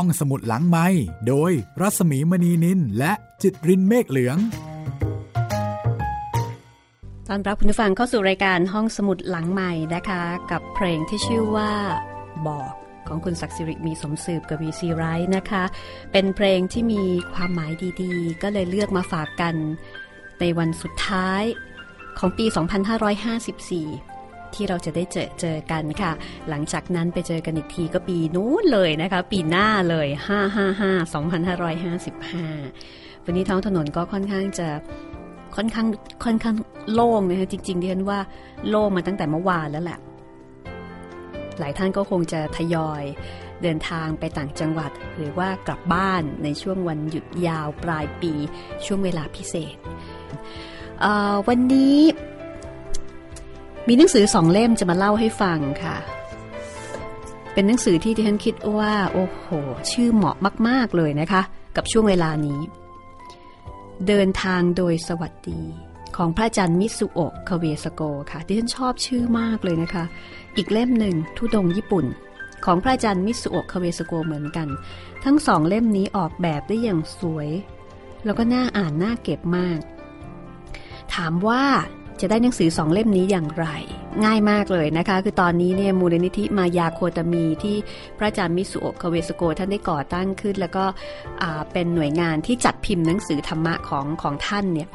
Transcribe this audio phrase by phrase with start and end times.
[0.00, 0.86] ห้องสมุดหลังไม้
[1.28, 4.38] โดยรัสมีมณีนินและจิตรินเมฆเหลือง
[7.28, 11.72] ตอนรับคุณผู้ฟังเข้าสู่รายการห้องสมุดหลังใหม่นะคะ กับเพลงที่ชื่อว่า
[12.46, 12.72] บอก
[13.08, 15.64] ของคุณศักดิ์สิริมีสมสืบกับวีซีไรท์นะคะ
[16.12, 17.02] เป็นเพลงที่มี
[17.34, 17.72] ความหมาย
[18.02, 19.54] ดีๆ ก็เลยเลือกมาฝากกัน
[20.40, 21.42] ในวันสุดท้าย
[22.18, 24.15] ของปี 2554
[24.56, 26.12] ที่เราจะได้เจอเจอกันค่ะ
[26.48, 30.08] หลังจากนั้นไปเจอกันอีกทีก็ปีนู้นเลยนะคะ ปีหน้าเลย
[30.66, 31.14] 555
[31.62, 34.68] 2555 วันนี้ท้องถนนก็ค่อนข้างจะ
[35.56, 35.86] ค่อนข้าง
[36.24, 36.56] ค่อนข้าง
[36.92, 38.20] โล่งนะคะจริงๆดิฉันว่า
[38.68, 39.98] โล่งมาตั้งแต่เมื่อวานแล้วแหละ
[41.58, 43.02] หลายท่านก็คงจะทยอย
[43.62, 48.32] เดินทางไปต่างจังหวัด หรือว่ากลับบ้านในช่วงวันหยุดยาวปลายปี
[48.86, 49.76] ช่วงเวลาพิเศษ
[51.48, 51.98] วันนี้
[53.88, 55.96] มีหนังสือสองเล่มจะมาเล่าให้ฟังค่ะ
[57.52, 59.46] เป็นหนังสือที่ที่ฉันคิดว่า โอ้โห
[59.92, 60.36] ชื่อเหมาะ
[60.68, 61.42] มาก ๆ เลยนะคะ
[61.76, 62.60] กับช่วงเวลานี้
[64.06, 65.62] เดินทางโดยสวัสดี
[66.16, 70.04] ของพระอาจารย์มิสุโอะคาเวสโกค่ะ ที่ฉันชอบชื่อมากเลยนะคะ
[70.56, 72.06] อีกเล่มหนึ่งทุดงญี่ปุ่น
[72.64, 74.68] ของพระอาจารย์มิสุโอะคาเวสโกเหมือนกัน
[75.24, 77.48] ทั้งสองเล่มนี้ออกแบบได้อย่างสวย
[78.24, 79.80] แล้วก็น่าอ่านน่าเก็บมาก
[81.14, 81.64] ถามว่า
[82.20, 83.66] จะได้หนังสือสองเล่มนี้อย่างไร
[84.24, 87.76] ง่ายมากเลยนะคะ คือตอนนี้เนี่ยมูลนิธิมายาโคตมีที่
[88.18, 90.84] พระอาจารย์มิสุโอะคาเวสโกท่านได้ก่อตั้งขึ้น แล้วก็
[91.72, 94.88] เป็นหน่วยงานที่จัดพิมพ์หนังสือธรรมะของของท่านเนี่ย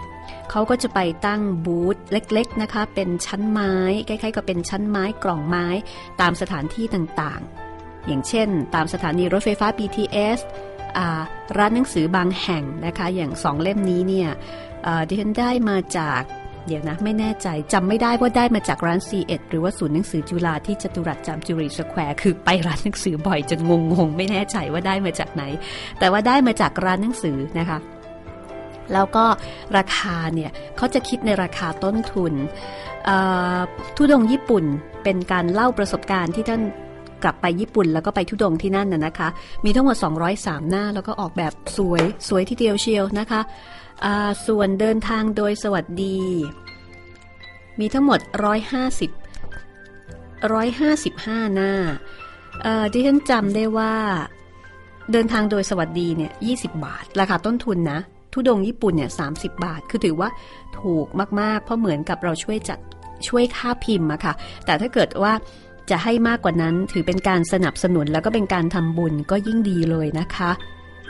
[0.51, 3.73] เขาก็จะไปตั้งบูธเล็กๆนะคะ เป็นชั้นไม้
[4.07, 5.65] คล้ายๆกับเป็นชั้นไม้กล่องไม้
[6.21, 10.39] ตามสถานที่ต่างๆ อย่างเช่น ตามสถานีรถไฟฟ้า BTS
[11.57, 14.29] ร้านหนังสือบางแห่งนะคะ อย่างสองเล่มนี้เนี่ย
[15.07, 16.21] ดิฉันได้มาจาก
[16.67, 23.71] เดี๋ยวนะ ไม่แน่ใจจำไม่ได้ว่าได้มาจากร้าน C1 หรือว่าศูนย์หนังสือจุฬาที่จตุรัสจามจุรีสแควร์คือไปร้านหนังสือบ่อยจนง
[24.07, 25.43] งๆ ไม่แน่ใจว่าได้มาจากไหน
[25.99, 27.79] แต่ว่าได้มาจากร้านหนังสือนะคะ
[28.93, 29.25] แล้วก็
[29.77, 32.33] ราคาเนี่ยเขาจะคิดในราคาต้นทุน
[33.95, 34.63] ทุดงญี่ปุ่น
[35.03, 36.61] เป็นการเล่าประสบการณ์ที่ท่าน
[37.23, 39.27] กลับไปญี่ปุ่นแล้วก็ไปทุดงที่นั่นน่ะนะคะ
[39.65, 39.95] มีทั้งหมด
[40.33, 43.41] 203 หน้า แล้วก็ออกแบบสวย สวยทีเดียวเชียวนะคะ
[44.47, 46.19] ส่วนเดินทางโดยสวัสดี
[47.79, 49.11] มีทั้งหมด 150
[50.41, 51.71] 155 หน้า
[52.93, 53.93] ดิฉันจำได้ว่า
[55.11, 57.99] เดินทางโดยสวัสดีเนี่ย20 บาท ราคาต้นทุนนะ
[58.33, 60.29] ทุดงญี่ปุ่นเนี่ย30 บาท คือถือว่า
[60.79, 61.07] ถูก
[61.39, 62.79] มาก ๆ เพราะเหมือนกับเราช่วยจัด
[63.27, 64.33] ช่วยค่าพิมพ์อะค่ะ
[64.65, 65.33] แต่ถ้าเกิดว่า
[65.89, 70.51] จะให้มากกว่านั้นถือเป็นการสนับสนุนแล้วก็เป็นการทำบุญก็ยิ่งดีเลยนะคะ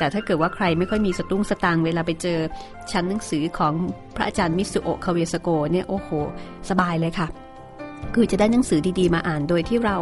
[0.01, 2.39] แต่ถ้าเกิดว่าใครไม่ค่อยมีสตุ้งสตางเวลาไปเจอ
[2.91, 3.73] ชั้นหนังสือของ
[4.15, 6.09] พระอาจารย์มิสุโอะคาเวสโกเนี่ยโอ้โห
[6.69, 7.27] สบายเลยค่ะ
[8.15, 9.97] คือจะได้หนังสือดีๆมาอ่านโดยที่เรา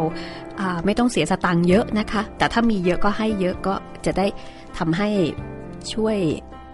[0.84, 3.74] ไม่ต้องเสียสตางค์เยอะนะคะ แต่ถ้ามีเยอะก็ให้เยอะก็
[4.06, 4.26] จะได้
[4.78, 5.08] ทำให้
[5.94, 6.16] ช่วย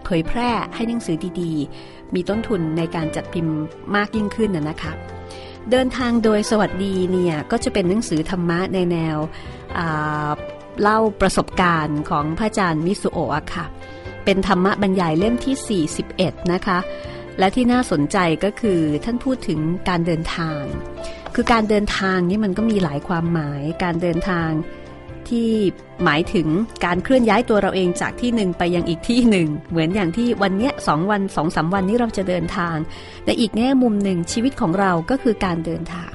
[0.05, 3.55] เผยแพร่ให้หนังสือดีๆ มีต้นทุนในการจัดพิมพ์
[3.95, 4.91] มากยิ่งขึ้นนะคะ
[5.71, 9.17] เดินทางโดยสวัสดีเนี่ยก็จะเป็นหนังสือธรรมะในแนว
[10.81, 13.65] เล่าประสบการณ์ของพระอาจารย์มิสุโอะค่ะ
[14.25, 16.79] เป็นธรรมะบรรยายเล่มที่ 41 นะคะ
[17.39, 20.61] และที่น่าสนใจก็คือท่านพูดถึงการเดินทาง
[21.35, 24.49] คือการเดินทางนี่มันก็มีหลายความหมาย การเดินทาง
[25.29, 25.49] ที่
[26.03, 26.47] หมายถึง
[26.85, 32.75] การเคลื่อนย้ายตัวเราเองจากที่หนึ่งไปยังอีกที่หนึ่ง เหมือนอย่างที่วันเนี้ยสองวันสองสาวันนี้เราจะเดินทาง
[33.23, 36.11] แต่อีกแง่มุมหนึ่งชีวิตของเราก็คือการเดินทาง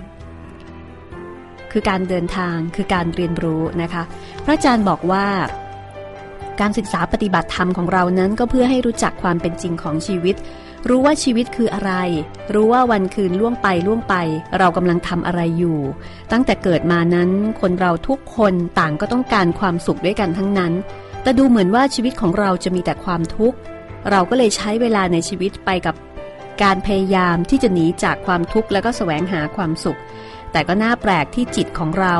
[1.72, 4.02] คือการเดินทางคือการเรียนรู้นะคะ
[4.44, 5.26] พระอาจารย์บอกว่า
[6.60, 10.36] การศึกษาปฏิบัติธรรมของเรานั้นก็เพื่อให้รู้จักความเป็นจริงของชีวิต
[10.88, 11.92] รู้ว่าชีวิตคืออะไร
[12.54, 14.14] รู้ว่าวันคืนล่วงไปล่วงไป
[14.58, 15.78] เรากำลังทำอะไรอยู่
[16.32, 17.30] ตั้งแต่เกิดมานั้น
[17.60, 20.72] คนเราทุกคนต่างก็ต้องการความสุขด้วยกันทั้งนั้น
[21.22, 23.56] แต่ดูเหมือนว่าชีวิตของเราจะมีแต่ความทุกข์
[24.10, 25.94] เราก็เลยใช้เวลาในชีวิตไปกับ
[26.62, 29.98] การพยายามที่จะหนีจากความทุกข์แล้วก็แสวงหาความสุข
[30.52, 32.14] แต่ก็น่าแปลกที่จิตของเรา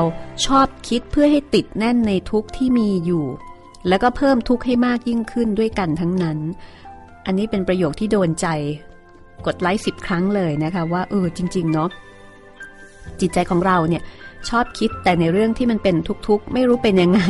[0.47, 3.24] ชอบคิดเพื่อให้ติดแน่นในทุกที่มีอยู่
[3.89, 6.39] แล้วก็เพิ่มทุกข์ให้มากยิ่งขึ้นด้วยกันทั้งนั้น
[7.27, 8.47] อันนี้เป็นประโยคที่โดนใจ
[9.47, 11.89] กดไลค์สิบครั้งเลยนะคะว่าเออจริง ๆ เนาะ
[13.21, 14.03] จิตใจของเราเนี่ย
[14.48, 17.22] ชอบคิดแต่ในเรื่องที่มันเป็นทุกข์ไม่รู้เป็นยังไง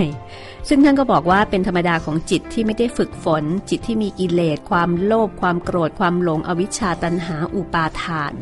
[0.69, 8.33] ซึ่งท่านก็บอกว่าเป็นธรรมดาของจิตที่ไม่ได้ฝึกฝน จิตที่มีกิเลสความโลภความโกรธความหลงอวิชชาตันหาอุปาทาน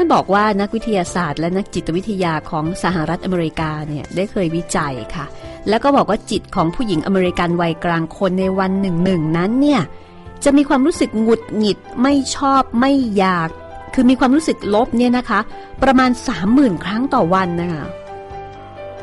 [0.00, 5.26] ท่านบอกว่านักวิทยาศาสตร์ และนักจิตวิทยาของสหรัฐอเมริกาเนี่ยได้เคยวิจัยค่ะ
[5.68, 9.82] แล้วก็บอกว่าจิตของผู้หญิงอเมริกันวัยกลางคนในวันหนึ่งหนึ่งนั้นเนี่ย
[10.44, 13.48] จะมีความรู้สึกหงุดหงิดไม่ชอบไม่อยาก
[13.94, 15.40] คือมีความรู้สึกลบเนี่ยนะคะ
[15.82, 17.84] ประมาณสามหมื่นครั้งต่อวันนะคะ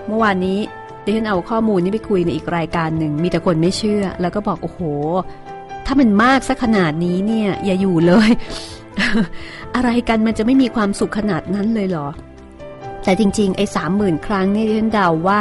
[0.07, 0.59] เมื่อวานนี้
[1.03, 4.81] ดิฉันเอาข้อมูลนี้ไปคุยในอีกรายการหนึ่ง มีแต่คนไม่เชื่อ แล้วก็บอกโอ้โห
[5.85, 8.29] ถ้ามันมากสักขนาดนี้เนี่ยอย่าอยู่เลย
[9.75, 12.07] อะไรกันมันจะไม่มีความสุขขนาดนั้นเลยเหรอ
[13.03, 15.39] แต่จริงๆ ไอ้สามหมื่นครั้งนี่ดิฉันเดาว่า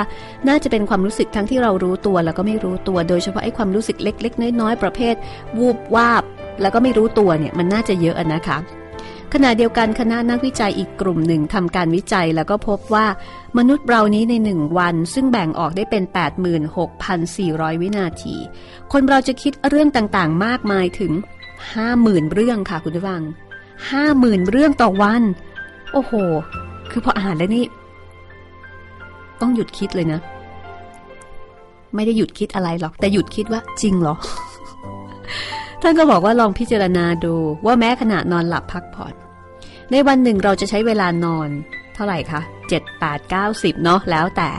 [0.49, 5.15] น่าจะเป็นความรู้สึกทั้งที่เรารู้ตัวแล้วก็ไม่รู้ตัว โดยเฉพาะไอ้ความรู้สึกเล็ก ๆ น้อยๆประเภท
[5.59, 6.23] วูบวาบ
[6.61, 8.59] แล้วก็ไม่รู้ตัวเนี่ยมันน่าจะเยอะนะคะ
[9.35, 13.07] ขณะเดียวกันคณะนักวิจัยอีกกลุ่มหนึ่งทำการวิจัยแล้วก็พบว่า
[13.59, 16.03] มนุษย์เรานี้ในหนึ่งวัน ซึ่งแบ่งออกได้เป็น
[17.13, 18.37] 86,400 วินาที
[18.93, 21.13] คนเราจะคิดเรื่องต่างๆ มากมายถึง
[21.73, 23.23] 50,000 เรื่องค่ะคุณผู้ฟัง
[23.85, 25.23] 50,000เรื่องต่อวัน
[25.93, 26.13] โอ้โห
[26.91, 27.65] คือพออ่านแล้วนี่
[29.41, 30.21] ต้องหยุดคิดเลยนะ
[31.95, 34.17] ไม่ได้หยุดคิดอะไรหรอก แต่หยุดคิดว่าจริงเหรอ
[35.83, 37.35] ท่านก็บอกว่าลองพิจารณาดู
[37.67, 39.15] ว่าแม้ขณะนอนหลับพักผ่อน
[39.91, 41.49] ในวันหนึ่งเราจะใช้เวลานอน
[41.95, 42.41] เท่าไหร่คะ
[42.71, 44.51] 7 8 9 10เนาะแล้วแต่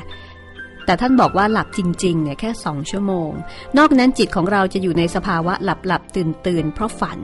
[0.86, 3.31] แต่ท่านบอกว่าหลับจริงๆเนี่ยแค่สองชั่วโมง
[3.78, 7.19] นอกนั้นจิตของเราจะอยู่ในสภาวะหลับหลับตื่นตื่นเพราะฝัน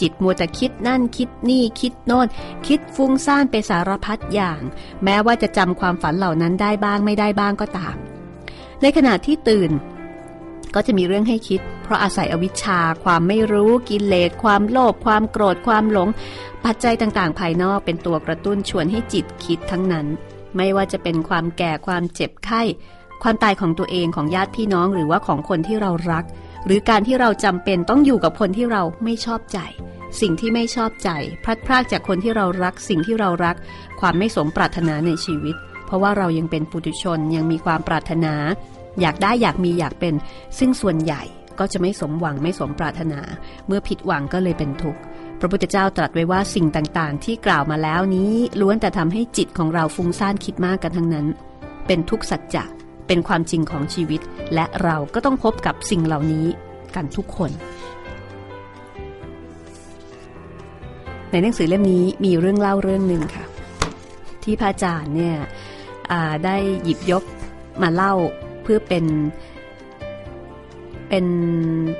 [0.00, 2.26] จิตมัวแต่คิดนั่นคิดนี่คิดโน่น
[2.66, 4.60] คิดฟุ้งซ่านไปสารพัดอย่าง
[5.04, 7.96] แม้ว่าจะจำความฝันเหล่านั้นได้บ้างไม่ได้บ้างก็ตาม
[8.82, 9.70] ในขณะที่ตื่น
[10.74, 16.08] ก็จะมีเรื่องให้คิด เพราะอาศัยอวิชชา ความไม่รู้กิเลสความโลภความโกรธความหลง
[16.64, 20.06] ปัจจัยต่างๆ ภายนอกเป็นตัวกระตุ้นชวนให้จิตคิดทั้งนั้น
[20.56, 22.62] ไม่ว่าจะเป็นความแก่ความเจ็บไข้
[23.22, 26.24] ความตายของตัวเองของญาติพี่น้องหรือว่าของคนที่เรารัก
[26.66, 29.58] หรือการที่เราจำเป็นต้องอยู่กับคนที่เราไม่ชอบใจ
[30.20, 31.10] สิ่งที่ไม่ชอบใจ
[31.44, 33.56] พลัดพรากจากคนที่เรารัก สิ่งที่เรารัก
[34.00, 38.34] ความไม่สมปรารถนาในชีวิต เพราะว่าเรายังเป็นปุถุชนยังมีความปรารถนา
[39.00, 40.14] อยากได้อยากมีอยากเป็น
[40.58, 41.22] ซึ่งส่วนใหญ่
[41.58, 43.20] ก็จะไม่สมหวังไม่สมปรารถนา
[43.66, 45.00] เมื่อผิดหวังก็เลยเป็นทุกข์
[45.40, 51.26] พระพุทธเจ้าตรัสไว้ว่าสิ่งต่างๆ ที่กล่าวมาแล้วนี้ล้วนแต่ทำให้จิตของเราฟุ้งซ่านคิดมากกันทั้งนั้น
[51.86, 52.64] เป็นทุกข์สัจจะ
[53.06, 54.20] เป็นความจริงของชีวิต
[54.54, 56.46] และเราก็ต้องพบกับสิ่งเหล่านี้
[56.94, 57.50] กันทุกคน
[61.30, 63.44] ในหนังสือเล่มนี้มีเรื่องเล่าเรื่องหนึ่งค่ะ
[64.44, 65.36] ที่พระอาจารย์เนี่ย
[66.44, 67.22] ได้หยิบยก
[67.82, 68.14] มาเล่า
[68.62, 69.04] เพื่อเป็น
[71.08, 71.26] เป็น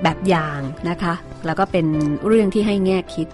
[0.02, 0.60] แบบอย่าง
[0.90, 1.14] นะคะ
[1.46, 1.86] แล้วก็เป็น
[2.26, 3.28] เรื่องที่ให้แง่คิด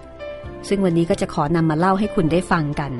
[0.67, 2.91] ซึ่งวันนี้ก็จะขอนำมาเล่าให้คุณได้ฟังกัน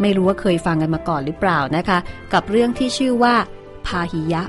[0.00, 1.98] ไม่รู้ว่าเคยฟังกันมาก่อนหรือเปล่านะคะ
[2.32, 3.34] กับเรื่องที่ชื่อว่า
[3.86, 4.42] พาหิยะ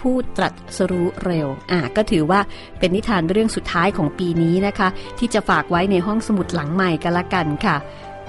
[0.00, 2.40] ผู้ตรัสรู้เร็ว อะก็ถือว่า
[2.78, 4.88] เป็นนิทานเรื่องสุดท้ายของปีนี้นะคะ
[5.18, 7.76] ที่จะฝากไว้ในห้องสมุดหลังใหม่กันละกันค่ะ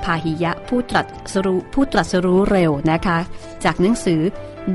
[0.03, 1.01] พาหิยะผู้ตรั
[1.33, 3.17] สรู้ผู้ตรัสรู้เร็วนะคะ
[3.63, 4.21] จากหนังสือ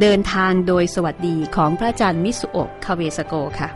[0.01, 3.69] เดินทางโดยสวัสดีของพระอาจารย์มิสุโอะคาเวสโกค่ะ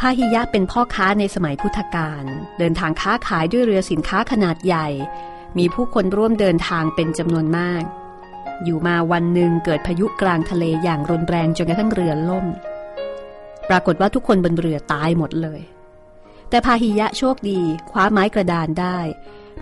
[0.00, 2.24] พาหิยะเป็นพ่อค้าในสมัยพุทธกาล
[2.58, 4.88] เดินทางค้าขายด้วยเรือสินค้าขนาดใหญ่
[5.58, 7.82] มีผู้คนร่วมเดินทางเป็นจำนวนมาก
[8.64, 12.46] อยู่มาวันหนึ่งเกิดพายุกลางทะเลอย่างรุนแรงจนกระทั่งเรือล่ม
[13.68, 15.60] ปรากฏว่าทุกคนบนเรือตายหมดเลย
[16.50, 17.60] แต่พาหิยะโชคดี
[17.90, 18.98] คว้าไม้กระดานได้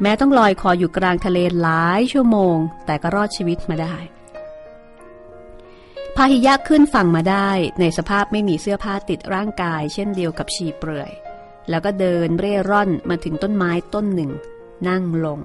[0.02, 2.56] แม้ต้องลอยคออยู่กลางทะเลหลายชั่วโมง
[2.87, 3.96] แต่ก็รอดชีวิตมาได้
[6.17, 7.50] พาหิยะขึ้นฝั่งมาได้
[7.81, 11.11] ในสภาพไม่มีเสื้อผ้าติดร่างกาย เช่นเดียวกับชีเปลือย
[11.70, 14.31] แล้วก็เดินเร่ร่อนมาถึงต้นไม้ต้นหนึ่ง
[14.88, 15.41] นั่งลง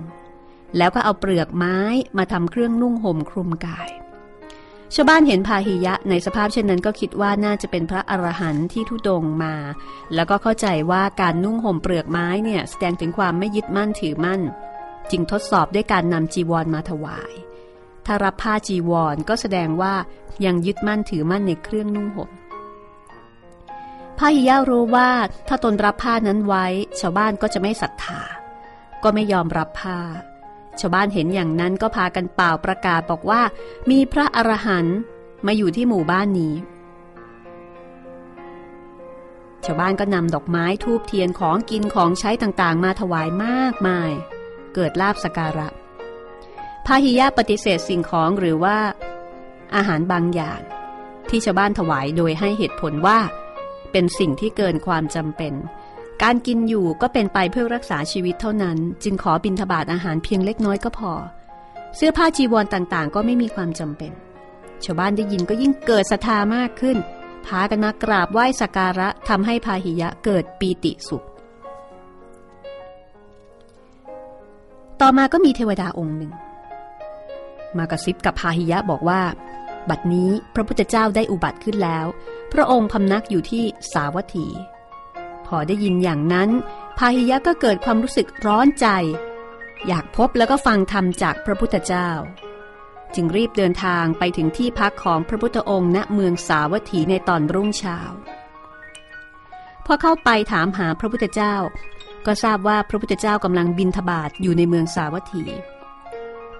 [0.78, 1.78] แล้วก็เอาเปลือกไม้
[2.18, 3.90] มาทำเครื่องนุ่งห่มคลุมกาย
[4.96, 9.56] ชาวบ้านเห็นพาหิยะในสภาพเช่นนั้นก็คิดว่าน่าจะเป็นพระอรหันต์ที่ทุดงมา
[10.16, 14.42] แล้วก็เข้าใจว่าการนุ่งห่มเปลือกไม้เนี่ยแสดงถึงความไม่ยึดมั่นถือมั่น
[15.12, 17.34] จึงทดสอบด้วยการนำจีวรมาถวาย
[18.06, 19.94] ถ้ารับผ้าจีวรก็แสดงว่า
[20.46, 22.30] ยังยึดมั่นถือมั่นในเครื่องนุ่งห่ม
[24.18, 25.10] พาหิยะรู้ว่า
[25.48, 26.66] ถ้าตนรับผ้านั้นไว้
[27.00, 28.22] ชาวบ้านก็จะไม่ศรัทธา
[29.04, 30.00] ก็ไม่ยอมรับผ้า
[30.80, 33.42] ชาวบ้านเห็นอย่างนั้นก็พากันเป่าประกาศบอกว่า
[33.90, 34.98] มีพระอรหันต์
[35.46, 36.54] มาอยู่ที่หมู่บ้านนี้
[39.66, 44.12] ชาวบ้านก็นำดอกไม้ทูบเทียนของกินของใช้ต่างๆ มาถวายมากมาย
[44.74, 45.68] เกิดลาบสการะ
[46.86, 48.78] พาหิยะปฏิเสธสิ่งของหรือว่า
[49.76, 50.60] อาหารบางอย่าง
[51.30, 53.20] ที่ชาวบ้านถวายโดยให้เหตุผลว่า
[53.92, 55.54] เป็นสิ่งที่เกินความจำเป็น
[56.24, 61.12] การกินอยู่ก็เป็นไปเพื่อรักษาชีวิตเท่านั้น จึงขอบินทบาทอาหารเพียงเล็กน้อยก็พอ
[61.96, 64.12] เสื้อผ้าจีวรต่างๆ ก็ไม่มีความจำเป็น
[64.84, 66.98] ชาวบ้านได้ยินก็ยิ่งเกิดศรัทธามากขึ้น
[67.46, 71.26] พากันมากราบไหว้สักการะทำให้พาหิยะเกิดปีติสุข
[75.02, 76.32] ต่อมาก็มีเทวดาองค์หนึ่ง
[77.78, 79.22] มากระซิบกับพาหิยะบอกว่า
[79.90, 82.06] บัดนี้พระพุทธเจ้าได้อุบัติขึ้นแล้ว
[82.54, 84.48] พระองค์พำนักอยู่ที่สาวัตถี
[85.50, 86.50] พอได้ยินอย่างนั้น
[86.98, 88.88] พาหิยะก็เกิดความรู้สึกร้อนใจ
[89.88, 92.10] อยากพบแล้วก็ฟังธรรมจากพระพุทธเจ้า
[93.16, 98.00] จึงรีบเดินทางไปถึงที่พักของพระพุทธองค์ณเมืองสาวัตถีในตอนรุ่งเช้า
[99.86, 101.56] พอเข้าไปถามหาพระพุทธเจ้า
[102.26, 105.44] ก็ทราบว่าพระพุทธเจ้ากำลังบินทบาทอยู่ในเมืองสาวัตถี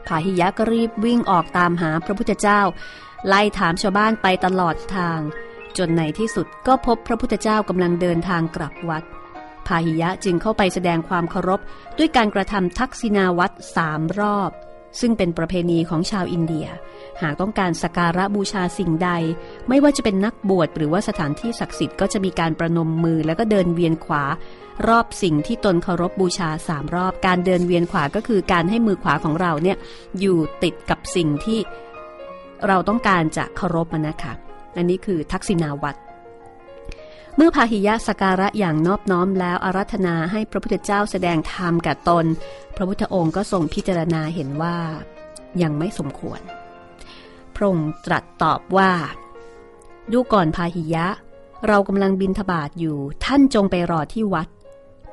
[0.08, 2.62] พาหิยะก็รีบวิ่งออกตามหาพระพุทธเจ้า
[3.28, 5.20] ไล่ถามชาวบ้านไปตลอดทาง
[5.78, 9.04] จนในที่สุดก็พบพระพุทธเจ้ากำลังเดินทางกลับวัด
[9.68, 11.60] พาหิยะจึงเข้าไปแสดงความเคารพ
[11.98, 14.52] ด้วยการกระทำทักษิณาวัตสามรอบ
[15.00, 16.68] ซึ่งเป็นประเพณีของชาวอินเดีย
[17.22, 19.10] หากต้องการสักการะบูชาสิ่งใด
[19.70, 24.24] ไม่ว่าจะเป็นนักบวชหรือว่าสถานที่ศักดิ์สิทธิ์ก็จะมีการประนมมือแล้วก็เดินเวียนขวา
[24.88, 29.78] รอบสิ่งที่ตนเคารพบูชาสามรอบ การเดินเวียนขวาก็คือการให้มือขวาของเราเนี่ย
[30.20, 31.60] อยู่ติดกับสิ่งที่
[32.68, 34.34] เราต้องการจะเคารพนะคะ
[34.78, 36.00] อันนี้คือทักษิณาวัตร
[37.36, 42.26] เมื่อพาหิยะสการะอย่างนอบน้อมแล้วอารัธนาให้พระพุทธเจ้าแสดงธรรมกับตน
[42.76, 44.78] พระพุทธองค์ก็ทรงพิจารณาเห็นว่า
[45.62, 46.42] ยังไม่สมควร
[47.56, 48.92] พระองค์ตรัสตอบว่า
[50.12, 51.08] ดูก่อนพาหิยะ
[51.68, 54.48] เรากำลังบินทบาทอยู่ท่านจงไปรอที่วัด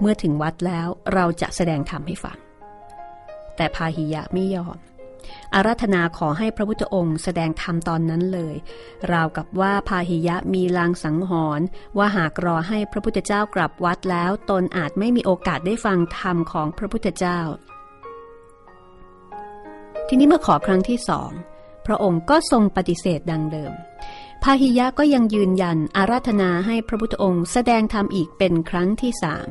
[0.00, 2.38] เมื่อถึงวัดแล้วเราจะแสดงธรรมให้ฟัง
[3.56, 4.76] แต่พาหิยะไม่ยอม
[5.54, 8.56] อาราธนาขอให้พระพุทธองค์แสดงธรรมตอนนั้นเลย
[9.12, 11.66] ราวกับว่าพาหิยะมีลางสังหรณ์
[11.99, 17.40] ว่าหากรอให้พระพุทธเจ้ากลับวัดแล้ว ตนอาจไม่มีโอกาสได้ฟังธรรมของพระพุทธเจ้า
[20.09, 21.30] ทีนี้เมื่อขอครั้งที่สอง
[21.87, 23.73] พระองค์ก็ทรงปฏิเสธดังเดิม
[24.42, 29.49] พาหิยะก็ยังยืนยันอาราธนาให้พระพุทธองค์แสดงธรรมอีกเป็นครั้งที่สาม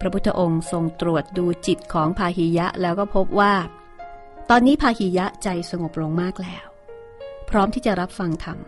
[0.00, 3.54] พระพุทธองค์ทรงตรวจดูจิตของพาหิยะแล้วก็พบว่า
[4.52, 6.66] ตอนนี้พาหิยะใจสงบลงมากแล้ว
[7.48, 8.58] พร้อมที่จะรับฟังธรรม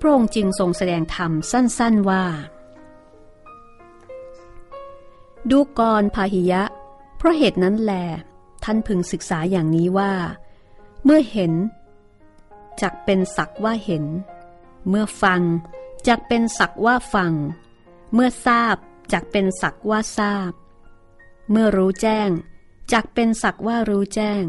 [0.00, 2.24] พระองค์จึงทรงแสดงธรรมสั้นๆว่า
[5.50, 6.62] ดูกรพาหิยะ
[7.16, 7.92] เพราะเหตุนั้นแล
[8.64, 10.12] ท่านพึงศึกษาอย่างนี้ว่า
[11.04, 11.52] เมื่อเห็น
[12.82, 14.04] จักเป็นสักว่าเห็น
[14.88, 15.42] เมื่อฟัง
[16.08, 17.32] จักเป็นสักว่าฟัง
[18.14, 18.76] เมื่อทราบ
[19.12, 20.52] จักเป็นสักว่าทราบ
[21.50, 22.28] เมื่อรู้แจ้ง
[22.92, 24.44] จักเป็นสักว่ารู้แจ้ง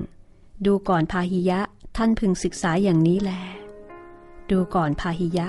[0.66, 1.60] ดูก่อนพาหิยะ
[1.98, 3.32] ท่านพึงศึกษาอย่างนี้แล
[4.50, 5.48] ดูก่อนพาหิยะ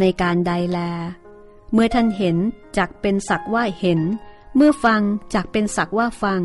[0.00, 0.78] ในการใดแล
[1.72, 2.36] เมื่อท่านเห็น
[2.78, 4.00] จักเป็นสักว่าเห็น
[4.56, 5.02] เมื่อฟัง
[5.34, 6.42] จักเป็นสักว่าฟัง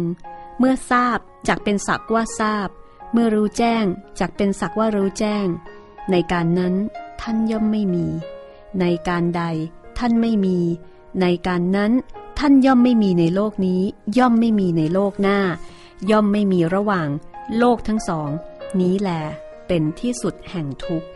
[0.60, 2.70] เมื่อทราบจักเป็นสักว่าทราบ
[3.12, 3.86] เมื่อรู้แจ้ง
[4.20, 5.48] จักเป็นสักว่ารู้แจ้ง
[6.12, 6.75] ในการนั้น
[7.22, 8.06] ท่านย่อมไม่มี
[8.80, 9.44] ในการใด
[9.98, 10.58] ท่านไม่มี
[11.22, 11.92] ในการนั้น
[12.39, 13.82] ท่านย่อมไม่มีในโลกนี้
[14.18, 15.39] ย่อมไม่มีในโลกหน้า
[16.12, 17.08] ย่อมไม่มีระหว่าง
[17.58, 18.30] โลกทั้งสอง
[18.80, 19.10] นี้แล
[19.68, 21.10] เป็นที่สุดแห่งทุกข์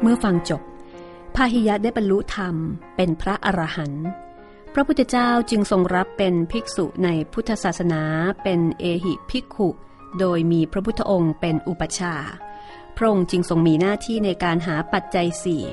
[0.00, 0.62] เมื่อฟังจบ
[1.34, 2.54] พาหิยะได้บรรลุธรรม
[2.96, 4.06] เป็นพระอรหันต์
[4.74, 8.02] พระพุทธเจ้าจึงทรงรับเป็นภิกษุในพุทธศาสนา
[8.42, 9.68] เป็นเอหิภิกขุ
[10.18, 12.14] โดยมีพระพุทธองค์เป็นอุปชา
[12.96, 15.64] พระองค์จึงทรงมีหน้าที่ในการหาปัจจัยสี่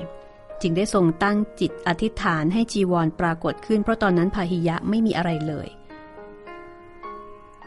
[0.62, 5.69] จึงได้ทรงตั้งจิตอธิษฐานให้จีวรปรากฏขึ้นเพราะตอนนั้นพาหิยะไม่มีอะไรเลย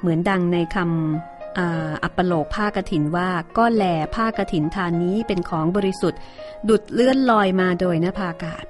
[0.02, 6.20] เหมือนดังในคำอัปโลกผ้ากระถินว่าก็แหลผ้ากระถินทานนี้เป็นของบริสุทธิ์
[6.68, 8.64] ดุดเลื่อนลอยมาโดยนภาอากาศ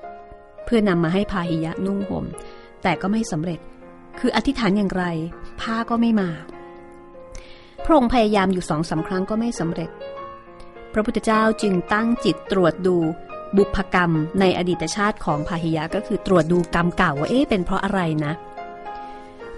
[0.65, 2.25] เพื่อนำมาให้พาหิยะนุ่งห่ม
[2.83, 3.61] แต่ก็ไม่สำเร็จ
[4.19, 5.05] คืออธิษฐานอย่างไร
[5.61, 6.31] ผ้าก็ไม่มา
[7.85, 9.91] พระองค์พยายามอยู่สองสาครั้งก็ไม่สำเร็จ
[10.93, 12.97] พระพุทธเจ้าจึงตั้งจิตตรวจดู
[13.57, 18.33] บุพกรรมในอดีตชาติของพาหิยะก็คือตรวจดูกรรมเก่าว่าเอ๊ะเป็นเพราะอะไรนะ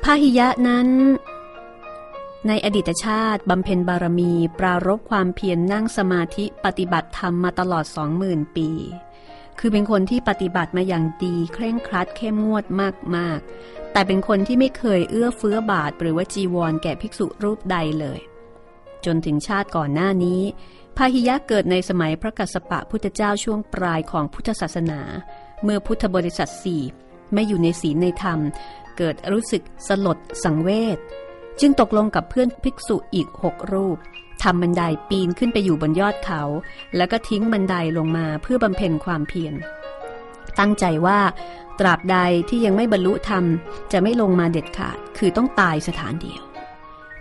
[0.04, 0.88] พาหิยะนั้น
[2.48, 8.68] ในอดีตชาติบำเพ็ญบารมีปรารบความเพียรนนั่งสมาธิปฏิบัติธรรมมาตลอดสองหมื่นปี
[9.58, 12.64] คือเป็นคนที่ปฏิบัติมาอย่างดีเคร่งครัดเข้มงวด
[13.16, 18.20] มาก ๆ แต่เป็นคนที่ไม่เคยเอื้อเฟื้อบาทหรือว่าจีวรแก่ภิกษุรูปใดเลย
[19.04, 20.40] จนถึงชาติก่อนหน้านี้
[20.96, 25.00] พาหิยะเกิดในสมัยพระกัสสปะพุทธเจ้าช่วงปลายของพุทธศาสนา
[25.62, 26.82] เมื่อพุทธบริษัทสี่
[27.32, 28.38] ไม่อยู่ในศีลในธรรม
[28.96, 30.98] เกิดรู้สึกสลดสังเวช
[31.60, 33.98] จึงตกลงกับเพื่อนภิกษุอีกหกรูป
[34.42, 36.42] ทำบันไดปีนขึ้นไปอยู่บนยอดเขา
[36.96, 39.54] แล้วก็ทิ้งบันไดลงมาเพื่อบำเพ็ญความเพียร
[40.58, 41.20] ตั้งใจว่า
[41.78, 42.16] ตราบใด
[42.48, 43.44] ที่ยังไม่บรรลุธรรม
[43.92, 46.42] จะไม่ลงมาเด็ดขาด คือต้องตายสถานเดียว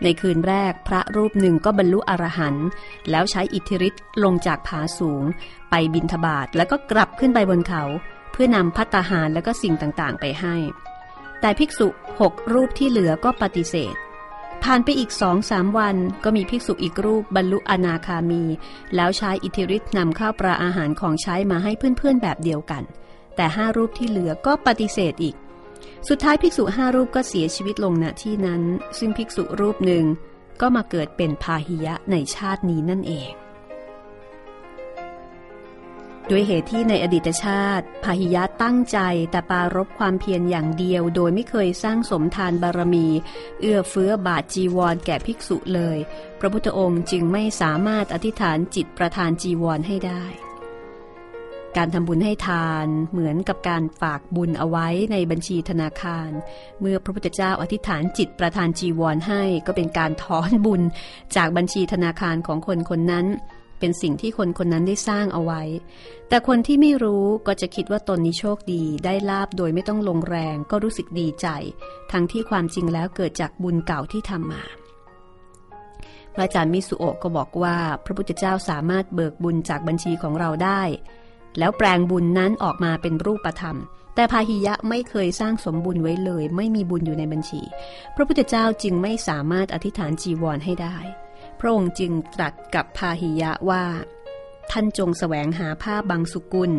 [0.04, 2.68] ในคืนแรกพระรูปหนึ่งก็บรรลุอรหันต์
[3.10, 5.24] แล้วใช้อิทธิฤทธิ์ลงจากผาสูง
[5.70, 7.84] ไปบินทบาทแล้วก็กลับขึ้นไปบนเขา
[8.32, 10.56] เพื่อนำพัตตาหารและก็สิ่งต่างๆ ไปให้
[11.42, 11.88] แต่ภิกษุ
[12.22, 13.96] หกรูปที่เหลือก็ปฏิเสธ
[14.68, 18.44] ผ่านไปอีกสองสามวันก็มีภิกษุอีกรูปบรรลุอนาคามี
[18.96, 22.84] แล้วใช้อิทธิฤทธิ์นำข้าวปลาอาหารของใช้มาให้เพื่อนๆแบบเดียวกัน
[23.36, 25.36] แต่ห้ารูปที่เหลือก็ปฏิเสธอีก
[26.10, 28.62] สุดท้ายภิกษุห้ารูปก็เสียชีวิตลงณที่นั้น
[29.00, 30.06] ซึ่งภิกษุรูปหนึ่ง
[30.62, 33.43] ก็มาเกิดเป็นพาหิยะในชาตินี้นั่นเอง
[36.30, 39.00] ด้วยเหตุที่ในอดีตชาติพาหิยะตั้งใจ
[39.32, 43.08] แต่ปารบความเพียรอย่างเดียว โดยไม่เคยสร้างสมทานบารมี
[43.62, 45.98] เอื้อเฟื้อบาทจีวรแก่ภิกษุเลย
[46.40, 50.24] พระพุทธองค์จึงไม่สามารถอธิษฐานจิตประทานจีวรให้ได้
[51.78, 56.30] การทำบุญให้ทานเหมือนกับการฝากบุญเอาไว้ในบัญชีธนาคาร
[56.80, 60.82] เมื่อพระพุทธเจ้าอธิษฐานจิตประทานจีวรให้ ก็เป็นการถอนบุญ
[61.36, 63.26] จากบัญชีธนาคารของคนคนนั้น
[63.86, 65.62] เป็นสิ่งที่คนคนนั้นได้สร้างเอาไว้
[66.30, 71.48] แต่คนที่ไม่รู้ก็จะคิดว่าตนนี้โชคดีได้ลาบโดยไม่ต้องลงแรงก็รู้สึกดีใจ
[72.12, 74.64] ทั้งที่ความจริงแล้วเกิดจากบุญเก่าที่ทำมา
[76.34, 80.82] พระอาจารย์มิสุโอะก็บอกว่า พระพุทธเจ้าสามารถเบิกบุญจากบัญชีของเราได้
[81.58, 83.78] แล้วแปลงบุญนั้นออกมาเป็นรูปธรรม
[84.16, 87.62] แต่พาหิยะไม่เคยสร้างสมบุญไว้เลย ไม่มีบุญอยู่ในบัญชี
[88.16, 90.98] พระพุทธเจ้าจึงไม่สามารถอธิษฐานจีวรให้ได้
[91.64, 93.86] ระองค์จึงตรัสกับพาหิยะว่า
[94.72, 96.72] ท่านจงแสวงหาผ้าบางสุกุล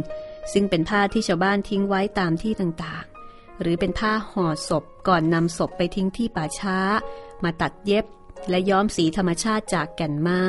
[0.53, 6.79] ซึ่งเป็นผ้าที่ชาวบ้านทิ้งไว้ตามที่ต่างๆ หรือเป็นผ้าห่อศพก่อนนำศพไปทิ้งที่ป่าช้า
[7.45, 8.05] มาตัดเย็บ
[8.51, 10.45] และย้อมสีธรรมชาติจากแก่นไม้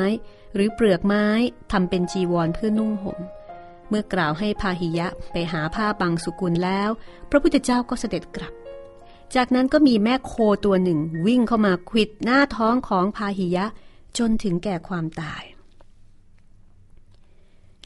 [0.54, 1.26] หรือเปลือกไม้
[1.72, 3.18] ทำเป็นจีวรเพื่อนุ่งห่ม
[3.88, 6.90] เมื่อกล่าวให้พาหิยะไปหาผ้าบางสุกุลแล้ว
[7.30, 8.52] พระพุทธเจ้าก็เสด็จกลับ
[9.34, 10.32] จากนั้นก็มีแม่โค
[10.64, 13.66] ตัวหนึ่งวิ่งเข้ามาควิดหน้าท้องของพาหิยะ
[14.18, 15.42] จนถึงแก่ความตาย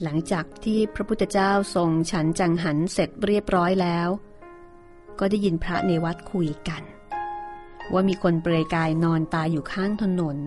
[0.03, 4.09] หลังจากที่พระพุทธเจ้าทรงฉันจังหันเสร็จเรียบร้อยแล้ว
[5.19, 6.83] ก็ได้ยินพระในวัดคุยกัน
[7.93, 10.39] ว่ามีคนเปลือยกายนอนตายอยู่ข้างถนน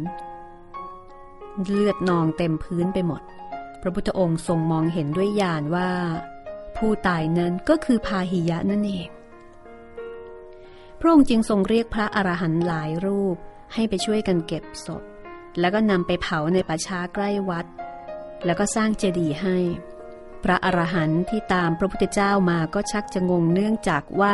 [1.63, 3.21] เลือดนองเต็มพื้นไปหมด
[3.81, 5.89] พระพุทธองค์ทรงมองเห็นด้วยญาณว่า
[6.77, 9.09] ผู้ตายนั้นก็คือพาหิยะนั่นเอง
[10.99, 13.37] พระองค์จึงทรงเรียกพระอรหันต์หลายรูป
[13.73, 15.03] ให้ไปช่วยกันเก็บศพ
[15.59, 17.65] แล้วก็นำไปเผาในป่าช้าใกล้วัด
[18.45, 19.57] แล้วก็สร้างเจดีย์ให้
[20.43, 24.33] พระอรหันต์ที่ตามพระพุทธเจ้ามาก็ชักจะงงเนื่องจากว่า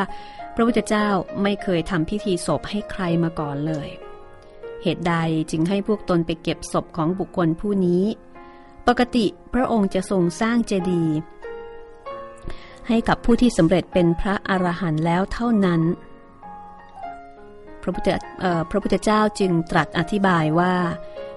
[0.56, 1.08] พระพุทธเจ้า
[1.44, 3.90] ไม่เคยทำพิธีศพให้ใครมาก่อนเลย
[4.84, 5.16] เหตุใด
[5.52, 8.04] จึงให้พวกตนไปเก็บศพของบุคคลผู้นี้
[8.88, 11.16] ปกติพระองค์จะทรงสร้างเจดีย์
[12.88, 15.82] ให้กับผู้ที่สำเร็จเป็นพระอรหันต์แล้วเท่านั้น
[17.90, 18.10] ระพุทธ
[18.72, 20.74] พระพุทธเจ้าจึงตรัสอธิบายว่า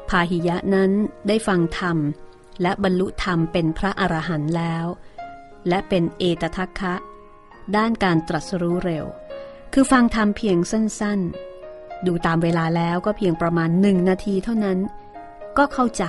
[0.09, 0.91] พาหิยะนั้น
[1.29, 1.97] ได้ฟังธรรม
[2.63, 4.87] และบรรลุธรรมเป็นพระอรหันต์แล้ว
[5.69, 6.95] และเป็นเอตทัคคะ
[7.77, 9.07] ด้านการตรัสรู้เร็ว
[9.73, 14.79] คือฟังธรรมเพียงสั้นๆ ดูตามเวลาแล้วก็เพียงประมาณหนึ่งนาทีเท่านั้น
[15.59, 16.05] ก็เข้าใจ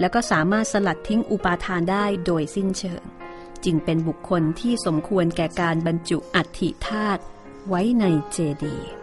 [0.00, 3.02] แล้วก็สามารถสลัดทิ้งอุปาทานได้โดยสิ้นเชิง
[3.64, 7.22] จึงเป็นบุคคลที่สมควรแก่การบรรจุอัฐิธาตุ
[7.68, 9.01] ไว้ในเจดีย์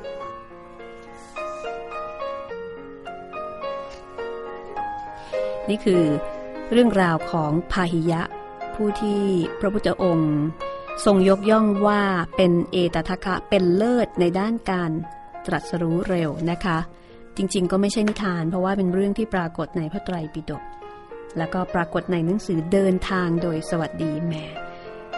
[5.70, 6.04] นี่คือ
[6.72, 8.22] เรื่องราวของพาหิยะ
[8.76, 9.22] ผู้ที่
[9.60, 10.38] พระพุทธองค์
[11.06, 12.02] ทรงยกย่องว่า
[12.36, 14.92] เป็นเอตทัคคะเป็นเลิศในด้านการ
[15.48, 16.78] ตรัสรู้เร็วนะคะ
[17.38, 20.64] จริงๆ ก็ไม่ใช่นิทาน เพราะว่าเป็นเรื่องที่ปรากฏในพระไตรปิฎก
[21.38, 24.46] แล้วก็ปรากฏในหนังสือเดินทางโดยสวัสดีแม่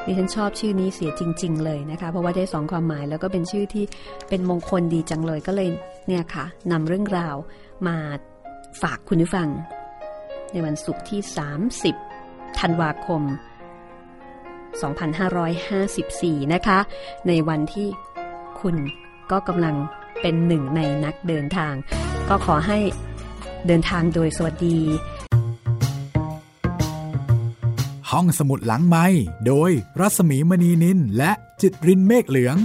[0.05, 3.85] ดิฉันชอบชื่อนี้เสียจริง ๆ เลยนะคะ เพราะว่าได้สองความหมายแล้วก็เป็นชื่อที่
[4.29, 5.69] เป็นมงคลดีจังเลยก็เลย
[6.07, 7.35] เนี่ยค่ะนำเรื่องราว
[7.87, 7.97] มา
[8.81, 9.49] ฝากคุณผู้ฟัง
[10.51, 11.21] ในวันศุกร์ที่
[11.91, 13.21] 30 ธันวาคม
[15.27, 16.79] 2554 นะคะ
[17.27, 17.87] ในวันที่
[18.59, 18.75] คุณ
[19.31, 19.75] ก็กำลัง
[20.21, 21.73] เป็นหนึ่งในนักเดินทาง
[22.29, 22.79] ก็ขอให้
[23.67, 24.77] เดินทางโดยสวัสดี
[28.11, 29.05] ห้องสมุดหลังไม้
[29.47, 32.57] โดยรัสมีมณีนินและจิตรินเมฆเหลือง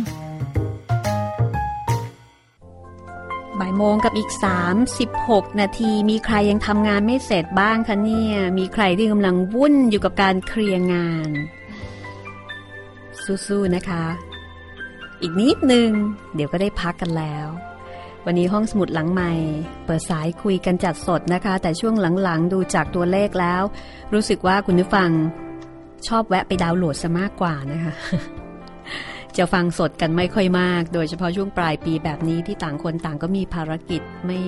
[3.61, 4.31] บ่ายโมงกับอีก
[4.95, 11.31] 36 นาทีมีใครยังทำงานไม่เสร็จบ้างคะเนี่ย มีใครที่กำลังวุ่นอยู่กับการเคลียร์งาน
[13.47, 14.05] สู้ๆนะคะ
[15.23, 15.91] อีกนิดนึง
[16.35, 17.47] เดี๋ยวก็ได้พักกันแล้ว
[18.25, 19.33] วันนี้ห้องสมุดหลังใหม่
[19.85, 23.63] เปิดสายคุยกันจัดสดนะคะ แต่ช่วงหลังๆ ดูจากตัวเลขแล้ว
[24.13, 25.11] รู้สึกว่าคุณผู้ฟัง
[26.09, 27.95] ชอบแวะไปดาวน์โหลดซะมากกว่านะคะ
[29.39, 34.41] จะฟังสดกันไม่ค่อยมาก โดยเฉพาะช่วงปลายปีแบบนี้ที่ต่างคนต่างก็มีภารกิจไม่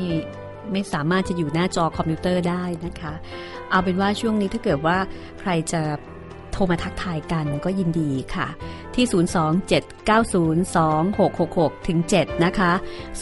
[0.72, 3.14] ไม่สามารถจะอยู่หน้าจอคอมพิวเตอร์ได้นะคะ
[3.70, 4.98] เอาเป็นว่าช่วงนี้ถ้าเกิดว่า
[5.40, 5.82] ใครจะ
[6.52, 8.48] โทรมาทักทายกันก็ยินดีค่ะ
[8.94, 9.04] ที่
[10.06, 12.72] 027902666 ถึง 7 นะคะ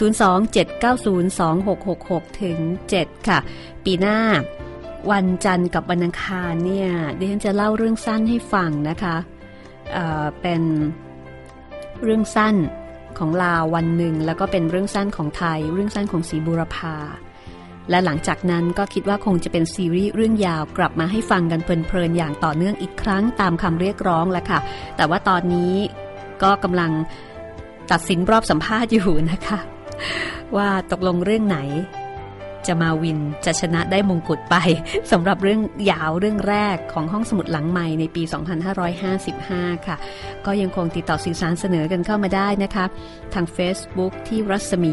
[0.00, 2.58] 027902666 ถึง
[2.94, 3.38] 7 ค่ะ
[3.84, 4.18] ปีหน้า
[5.10, 9.16] วันจันทร์กับวันอังคารเนี่ยดิฉันจะเล่าเรื่องสั้นให้ฟังนะคะ
[9.92, 10.62] เเป็น
[12.02, 12.56] เรื่องสั้น
[13.18, 16.96] ของลาววันหนึ่ง แล้วก็เป็นเรื่องสั้นของไทย เรื่องสั้นของศรีบุรพา
[17.90, 24.58] และหลังจากนั้นก็คิดว่าคงจะเป็นซีรีส์เรื่องยาวกลับมาให้ฟังกันเพลินๆอย่างต่อเนื่องอีกครั้งตามคำเรียกร้องแล้วค่ะ
[24.96, 25.74] แต่ว่าตอนนี้
[26.42, 26.90] ก็กำลัง
[27.92, 29.58] ตัดสินรอบสัมภาษณ์อยู่นะคะ
[30.56, 31.58] ว่าตกลงเรื่องไหน
[32.68, 34.56] จะมาวินจะชนะได้มงกุฎไป
[35.10, 38.22] สำหรับเรื่องยาวเรื่องแรกของห้องสมุดหลังใหม่ในปี
[39.04, 39.96] 2555 ค่ะ
[40.46, 42.84] ก็ยังคงติดต่อสื่อสารเสนอกันเข้ามาได้นะคะ
[43.34, 44.92] ทาง Facebook ที่รัศมี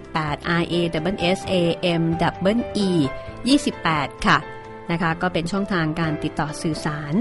[0.00, 0.74] 28 R A
[1.14, 1.54] W S A
[2.00, 2.02] M
[2.54, 2.90] W E
[3.58, 4.38] 28 ค่ะ
[4.90, 7.14] นะคะก็เป็นช่องทางการติดต่อสื่อสาร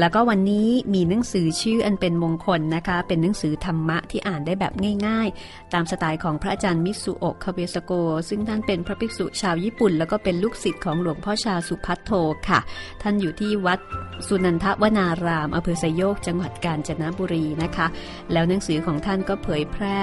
[0.00, 4.72] แล้วก็วันนี้มีหนังสือชื่ออันเป็นมงคลนะคะ เป็นหนังสือธรรมะที่อ่านได้แบบ
[5.06, 7.92] ง่ายๆ ตามสไตล์ของพระอาจารย์มิสุโอะคาเบสโก
[8.28, 12.10] ซึ่งท่านเป็นพระภิกษุชาวญี่ปุ่น แล้วก็เป็นลูกศิษย์ของหลวงพ่อชาสุพัทโท
[12.48, 12.60] ค่ะ
[13.02, 13.78] ท่านอยู่ที่วัด
[14.26, 17.86] สุนันทวนารามอำเภอไซโยกจังหวัดกาญจนบุรีนะคะ
[18.32, 19.98] แล้วหนังสือของท่านก็เผยแพร่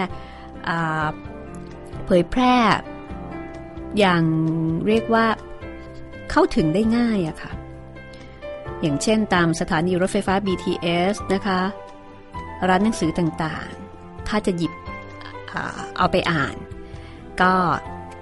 [2.06, 2.56] เผยแพร่
[4.00, 4.24] อย่าง
[4.88, 5.26] เรียกว่า
[6.32, 7.52] เข้าถึงได้ง่ายอะค่ะ
[8.82, 11.60] อย่างเช่นตามสถานีรถไฟฟ้า BTS นะคะ
[12.68, 14.74] ร้านหนังสือต่างๆ ถ้าจะหยิบ
[15.98, 16.56] เอาไปอ่าน
[17.42, 17.54] ก็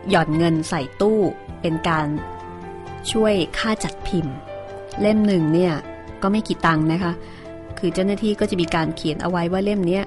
[0.09, 1.19] หย่อนเงินใส่ตู้
[1.61, 2.07] เป็นการ
[3.11, 4.35] ช่วยค่าจัดพิมพ์
[5.01, 5.73] เล่มหนึ่งเนี่ย
[6.21, 7.11] ก็ไม่กี่ตังค์นะคะ
[7.79, 9.99] คือเจ้าหน้าที่ก็จะมีการเขียนเอาไว้ว่าเล่มนี้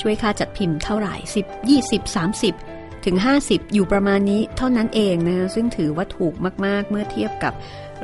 [0.00, 2.16] ช่วยค่าจัดพิมพ์เท่าไหร่ 10 20
[2.56, 6.34] 30 ถึง 50 อยู่ประมาณนี้เท่านั้นเองนะซึ่งถือว่าถูก
[6.66, 7.52] มากๆเมื่อเทียบกับ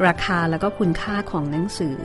[0.07, 1.98] ราคาแล้วก็คุณค่าของหนังสือ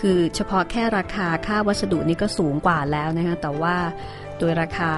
[0.00, 3.76] คือเฉพาะแค่ราคาค่าวัสดุนี่ก็สูงกว่าแล้วนะคะแต่ว่า
[4.38, 4.90] โดยราคา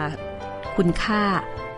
[0.76, 1.22] คุณค่า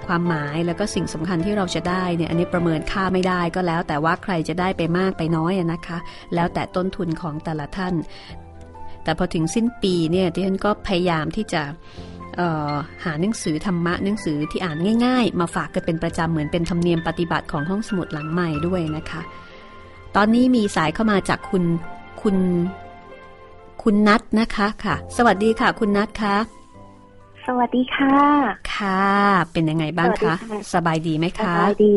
[0.07, 5.98] ความหมายแล้วก็สิ่งสำคัญที่เราจะได้เนี่ยอันนี้ประเมินค่าไม่ได้ก็แล้ว แต่ว่าใครจะได้ไปมากไปน้อยนะคะ
[6.35, 7.94] แล้วแต่ต้นทุนของแต่ละท่าน
[9.05, 11.62] แต่พอถึงสิ้นปีเนี่ยที่ฉันก็พยายามที่จะ
[13.05, 19.22] หาหนังสือธรรมะหนังสือที่อ่านง่าย ๆ มาฝากกันเป็นประจำเหมือนเป็นธรรมเนียมปฏิบัติของห้องสมุดหลังใหม่ด้วยนะคะ
[20.16, 21.64] ตอนนี้มีสายเข้ามาจากคุณ
[22.23, 22.37] คุณ
[23.83, 26.37] คุณนัทนะคะค่ะ สวัสดีค่ะ คุณนัทคะ
[27.47, 28.18] สวัสดีค่ะ
[28.75, 29.07] ค่ะ
[29.53, 31.92] เป็นยังไงบ้างสวัคะสดีค่ะสบายดีไหมสคะบายดี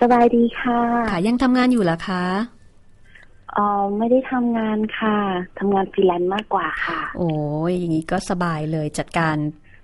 [0.00, 2.24] สบายดีค่ะ ค่ะ ยังทำงานอยู่เหรอคะ
[3.56, 5.18] อ๋อไม่ได้ทำงานค่ะ
[5.58, 7.30] ทำงานฟรีแลนซ์มากกว่าค่ะ โอ้
[7.70, 9.36] ยอย่างนี้ก็สบายเลยจัดการ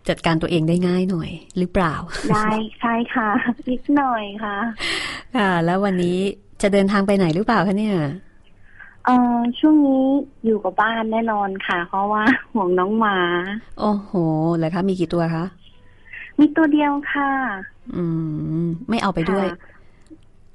[0.09, 1.95] จัดการตัวเองได้ง่ายหน่อย หรือเปล่า
[2.31, 3.31] ได้ใช่ค่ะ
[3.71, 4.57] นิดหน่อยค่ะ
[5.37, 6.19] ค่ะ แล้ววันนี้
[6.63, 7.97] จะเดินทางไปไหนหรือเปล่าคะเนี่ย
[9.05, 10.05] เอ่อช่วงนี้
[10.45, 12.23] อยู่กับบ้านแน่นอนค่ะ เพราะว่า
[12.53, 13.19] ห่วงน้องหมา
[13.81, 14.11] โอ้โห
[14.57, 15.45] เหรอคะมีกี่ตัวคะ
[16.39, 17.31] มีตัวเดียวค่ะ
[17.97, 18.05] อื
[18.65, 19.59] ม ไม่เอาไปด้วยค่ะ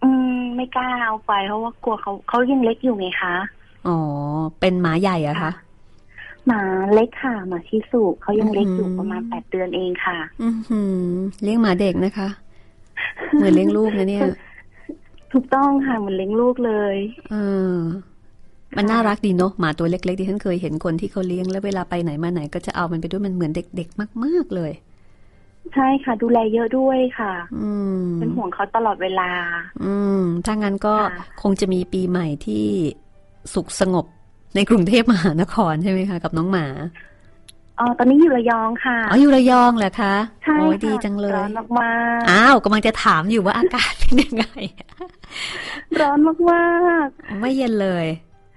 [0.04, 3.36] อืม ไม่กล้าเอาไป เพราะว่ากลัวเขาเขายังเล็กอยู่ไงคะ
[3.88, 3.98] อ๋อ
[4.60, 5.52] เป็นหมาใหญ่อะคะ
[6.48, 6.62] หมา
[6.94, 10.96] เล็กค่ะหมาชิสุเขายังเล็กอยู่อืมประมาณแปดเดือนเองค่ะ อือหือ
[11.44, 12.30] เลี้ยงหมาเด็กนะคะ
[13.34, 14.24] เหมือนเลี้ยงลูกนะเนี่ย
[15.34, 16.96] ถูกต้องค่ะเหมือนเลี้ยงลูกเลย
[17.32, 17.36] เอ
[17.76, 17.78] อ
[18.78, 24.72] มันน่ารักดีเนาะหมาตัวเล็กๆที่ฉันเคยเห็นคนที่เขาเลี้ยงแล้วเวลาไปไหนมาไหน ก็จะเอามันไปด้วยมันเหมือนเด็กๆ มาก ๆเลย
[25.74, 29.30] ใช่ค่ะ ดูแลเยอะด้วยค่ะ อืมเป็นห่วงเขาตลอดเวลา
[29.84, 32.66] อืมถ้างั้นก็ค่ะคงจะมีปีใหม่ที่
[33.54, 34.06] สุขสงบ
[34.56, 36.66] ในกรุงเทพมหานครใช่ไหมคะ กับน้องหมา
[37.80, 40.14] อ๋อตอนนี้อยู่ระยองค่ะ อ๋ออยู่ระยองเหรอคะ
[40.44, 46.18] ใช่โอ้ยค่ะดีจังเลร้อยนมากอ้าวกำลังจะถามอยู่ว่าอากาศเป็นยังไงๆร้อน
[46.52, 46.68] มา
[47.06, 47.08] ก
[47.42, 48.08] ไม่เย็นเลย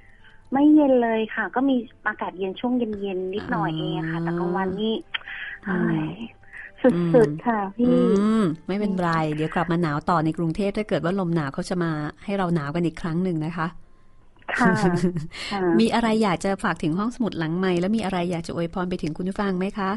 [0.00, 1.76] ๆไม่เย็นเลยค่ะ ก็มี
[2.08, 4.94] อากาศเย็นช่วงเย็นๆนิดหน่อยเองอะค่ะ แต่กลางวันนี่
[5.66, 6.14] อืมเอ้ย
[7.14, 7.98] สุดๆค่ะอืพี่
[8.40, 11.90] มไม่เป็นไร เดี๋ยวกลับมาหนาวต่อในกรุงเทพถ้าเกิดว่าลมหนาวเขาจะมา
[12.24, 13.66] ให้เราหนาวกันอีกครั้งหนึ่งนะคะ
[14.58, 14.72] ค่ะ
[15.52, 19.90] ค่ะมีอะไรอยากจะฝากถึงห้องสมุดหลังใหม่แล้วมีอะไรอยากจะอวยพรไปถึงคุณผู้ฟังไหมคะ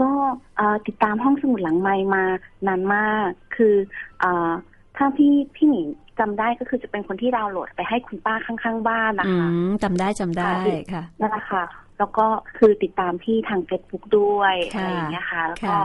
[0.00, 0.10] ก็
[0.56, 2.24] เอ่อติดตามห้องสมุดหลังไมค์มา
[2.66, 3.74] นานมาก คือ
[4.20, 4.50] เอ่อ
[4.96, 5.86] ถ้าพี่พี่หนิง
[6.18, 11.64] จำได้ก็คือจะเป็นคนที่ดาวน์โหลดไปให้คุณป้าข้างๆบ้านนะอืคะมจำได้จำได้ค่ะค่ะนั่นแหละค่ะ
[11.98, 12.26] แล้วก็
[12.58, 15.80] คือติดตามพี่ทางเฟซบุ๊กด้วยค่ะอะไรอย่างเงี้ยค่ะ แล้วก็ค่ะ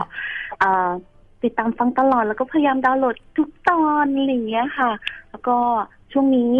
[0.60, 0.90] เอ่อ
[1.44, 4.90] ติดตามฟังตลอดแล้วก็พยายามดาวน์โหลดทุกตอนอะไรอย่างเงี้ยค่ะ
[5.30, 5.56] แล้วก็
[6.12, 6.52] ช่วงนี้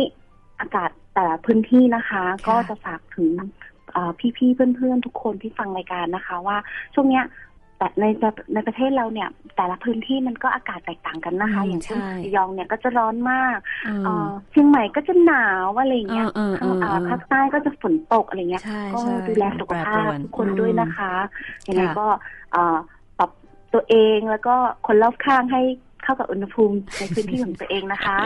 [0.64, 3.31] อากาศแต่ละพื้นที่นะคะ ก็จะฝากถึง
[3.92, 6.57] เอ่อพี่ๆเพื่อนๆ ทุกคนที่ฟังรายการนะคะ ว่า
[6.94, 7.24] ช่วงเนี้ย
[7.79, 8.05] แต่ใน
[8.55, 21.12] ในประเทศเราเนี่ย แต่ละพื้นที่มันก็อากาศแตกต่างกันนะคะอืมอย่างเช่นใช่ระยองเนี่ยก็จะร้อนมากอืมเอ่อเชียงใหม่ก็จะหนาวอะไรอย่างเงี้ยเออเออเออข้างอ่าภาคใต้ก็จะฝนตกอะไรเงี้ยใช่ก็ใช่ดูแลสุขภาพแปรปรวนทุกคนด้วยนะคะ
[21.68, 22.07] ยังไงค่ะก็
[22.53, 22.77] เอ่อ
[23.18, 23.31] ปรับ
[23.74, 24.55] ตัวเองแล้วก็
[24.87, 25.62] คนรอบข้างให้
[26.03, 28.18] เข้ากับอุณหภูมิในพื้นที่ของตัวเองนะคะ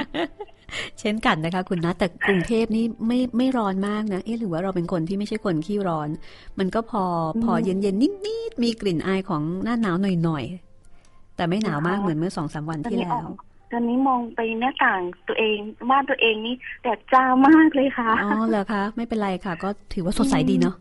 [1.01, 6.09] เช่นกันนะคะ คุณนะแต่กรุงเทพนี่ไม่ไม่ร้อนมากนะ เอ๊ะหรือว่าเราเป็นคนที่ไม่ใช่คนขี้ร้อน
[6.59, 7.05] มันก็พอ
[7.35, 13.37] อืมพอเย็นเย็นๆนิดๆมีกลิ่นอายของหน้าหนาวหน่อยๆแต่ไม่หนาวมากนะคะเหมือนเมื่อสองสามวันที่ตอนนี้แล้อวอก
[13.73, 15.59] ตอนนี้มองไปหน้าต่างตัวเอง
[15.91, 20.75] บ้านตัวเองนี่แดดจ้ามากเลยค่ะอ๋อเหรอคะ ไม่เป็นไรค่ะ ก็ถือว่าสดใสดีเนาะ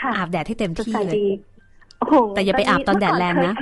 [0.00, 1.51] ค่ะอาบแดดให้เต็มสดที่ใสเลยดีโอ้โห
[2.34, 3.54] แต่อย่าไปอาบตอนแดดแรงนะ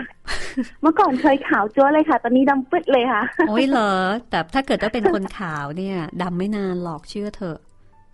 [0.83, 3.93] เมื่อก่อนเคยขาวจั๊วเลยค่ะ ตอนนี้ดำปึ๊ดเลยค่ะ โอ้ยเหรอ
[4.31, 7.59] แต่ถ้าเกิดว่าเป็นคนขาวเนี่ยดำไม่นานหรอกเชื่อเถอะ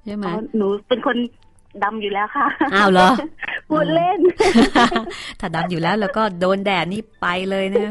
[0.04, 1.16] ใช่ไหมอ๋อหนูเป็นคน
[1.84, 3.08] ดำอยู่แล้วค่ะ อ้าวเหรอ
[3.70, 4.20] พูดเล่น
[5.40, 7.88] ถ้าดำอยู่แล้วแล้วก็โดนแดดนี่ไปเลยนะ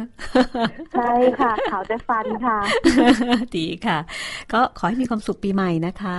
[0.93, 2.57] ใช่ค่ะขาวแต่ฟันค่ะ
[3.55, 3.97] ดีค่ะ
[4.53, 6.17] ก็ขอให้มีความสุขปีใหม่นะคะ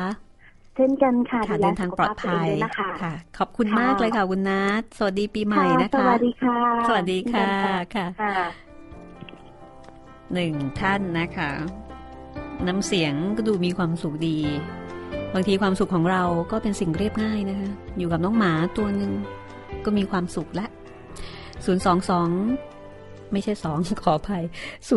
[0.77, 6.59] เช่นกันค่ะค่ะดูแลเดินทางปลอดภัยสุขภาพตัวเงด้วยนะคะค่ะ ขอบคุณค่ะมากเลยค่ะคุณนัทสวัสดีปีใหม่นะสคะวัสดีค่ะ
[6.89, 7.49] สวัสดีค่ะ
[7.95, 8.35] ค่ะค่ะ
[10.35, 11.51] หนึ่งท่านนะคะ
[12.67, 14.39] น้ำเสียงก็ดูมีความสุขดี
[15.35, 19.13] บางทีความสุขของเราก็เป็นสิ่งเรียบง่ายนะคะ อยู่กับน้องหมาตัวหนึ่ง
[19.85, 20.67] ก็มีความสุขและ
[21.65, 22.29] ศูนย์สองสอง
[23.33, 24.45] ไม่ใช่สองขออภัย
[24.89, 24.97] ศู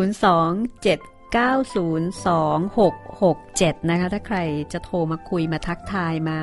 [1.30, 4.38] นย์สองเก้าศูนย์สองหกหกเจ็ดนะคะ ถ้าใคร
[4.74, 6.38] จะโทรมาคุยมาทักทายมา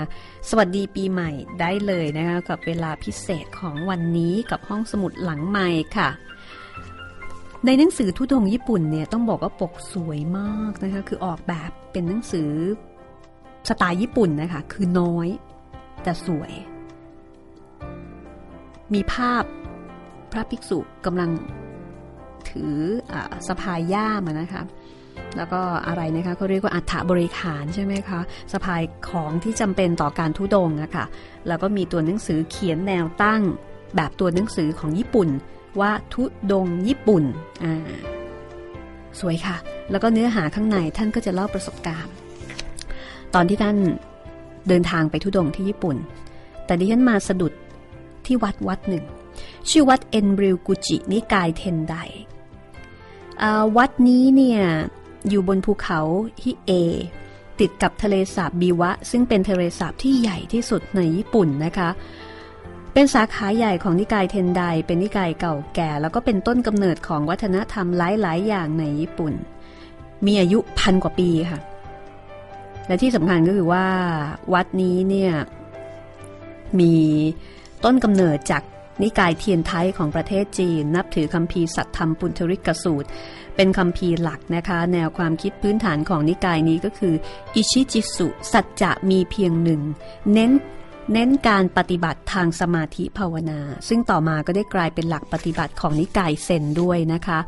[0.49, 6.09] สวัสดีปีใหม่ได้เลยนะคะ กับเวลาพิเศษของวันนี้กับห้องสมุดหลังใหม่ค่ะ
[7.65, 12.51] ในหนังสือทุดงญี่ปุ่นเนี่ย ต้องบอกว่าปกสวยมากนะคะ คือออกแบบเป็นหนังสือ
[13.69, 15.29] สไตล์ญี่ปุ่นนะคะ คือน้อย
[16.03, 16.53] แต่สวย
[18.95, 19.45] มีภาพ
[20.33, 21.31] พระภิกษุกำลัง
[22.51, 22.75] ถือ
[23.13, 23.15] อ
[23.49, 24.63] สะพายย่ามนะคะ
[25.37, 28.21] แล้วก็อะไรนะคะเขาเรียกว่าอัฐบริขารใช่ไหมคะ
[28.53, 31.05] สะพายของที่จำเป็นต่อการทุดงอะค่ะ
[31.49, 33.43] แล้วก็มีตัวหนังสือเขียนแนวตั้ง
[33.97, 35.29] แบบตัวหนังสือของญี่ปุ่น
[35.81, 37.25] ว่าทุดงญี่ปุ่น
[37.65, 37.95] อ่า
[39.21, 39.57] สวยค่ะ
[39.91, 42.15] แล้วก็เนื้อหาข้างในท่านก็จะเล่าประสบการณ์
[43.35, 43.77] ตอนที่ท่าน
[44.69, 45.97] เดินทางไปทุดงที่ญี่ปุ่น
[46.67, 47.53] แต่ดิฉันมาสะดุด
[48.27, 49.05] ที่วัดวัดหนึ่ง
[49.71, 51.97] ชื่อวัดเอ็นบริวกุจินิกายเทนได
[53.77, 54.61] วัดนี้เนี่ย
[55.29, 56.01] อยู่บนภูเขา
[56.43, 56.71] ฮิเอ
[57.61, 61.91] ติดกับทะเลสาบบีวะ ซึ่งเป็นทะเลสาบที่ใหญ่ที่สุดในญี่ปุ่นนะคะ
[62.93, 69.33] เป็นสาขาใหญ่ของนิกายเทนไดเป็นนิกายเก่าแก่ แล้วก็เป็นต้นกำเนิดของวัฒนธรรมหลายๆ อย่างในญี่ปุ่น
[70.27, 71.61] มีอายุพันกว่าปีค่ะ
[72.87, 73.87] และที่สำคัญก็คือว่า
[74.55, 75.33] วัดนี้เนี่ย
[76.81, 76.95] มี
[77.85, 78.63] ต้นกำเนิดจาก
[79.03, 83.09] นิกายเทียนไทยของประเทศจีน นับถือคัมภีสัตธรรมปุณธริกสูตร
[83.57, 87.15] เป็นคัมภีหลักนะคะ แนวความคิดพื้นฐานของนิกายนี้ก็คือ
[87.55, 89.81] อิชิจิสุ สัจจะมีเพียงหนึ่ง
[90.33, 90.53] เน้น
[91.13, 97.39] เน้นการปฏิบัติทางสมาธิภาวนา ซึ่งต่อมาก็ได้กลายเป็นหลักปฏิบัติของนิกายเซนด้วยนะคะ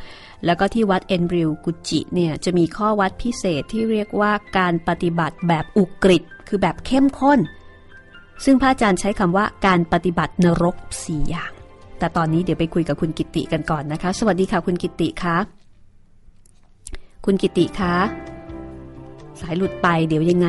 [0.44, 7.38] แล้วก็ที่วัดเอนบริวกุจิเนี่ยจะมีข้อวัดพิเศษที่เรียกว่าการปฏิบัติแบบอุกฤษคือแบบเข้มข้น
[8.44, 11.52] ซึ่งพระอาจารย์ใช้คำว่าการปฏิบัตินรกสี่อย่าง
[11.98, 15.36] แต่ตอนนี้เดี๋ยวไปคุยกับคุณกิติกันก่อนนะคะ สวัสดีค่ะคุณกิติคะ
[17.24, 17.96] คุณกิติคะ
[19.40, 20.48] สายหลุดไปเดี๋ยวยังไง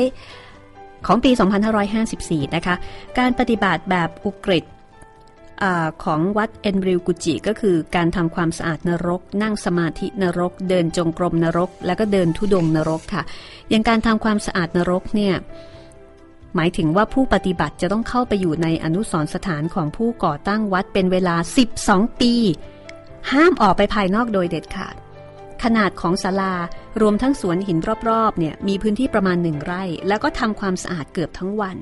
[1.05, 1.31] ของปี
[1.93, 2.75] 2554 นะคะ
[3.19, 4.65] การปฏิบัติแบบอุกฤษ
[6.03, 13.23] ของวัดเอนริวกุจิก็คือการทำความสะอาดนรก นั่งสมาธินรก เดินจงกรมนรก แล้วก็เดินทุดงนรกค่ะ
[13.69, 15.35] อย่างการทำความสะอาดนรกเนี่ย
[16.55, 21.35] หมายถึงว่าผู้ปฏิบัติจะต้องเข้าไปอยู่ในอนุสรสถานของผู้ก่อตั้งวัดเป็นเวลา
[21.77, 22.33] 12 ปี
[23.31, 24.95] ห้ามออกไปภายนอกโดยเด็ดขาด
[25.63, 26.53] ขนาดของศาลา
[27.01, 27.77] รวมทั้งสวนหิน
[28.09, 31.77] รอบๆเนี่ยมีพื้นที่ประมาณหนึ่งไร่ แล้วก็ทำความสะอาดเกือบทั้งวัน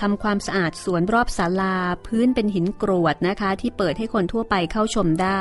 [0.00, 5.40] ทำความสะอาดสวนรอบศาลา พื้นเป็นหินกรวดนะคะ ที่เปิดให้คนทั่วไปเข้าชมได้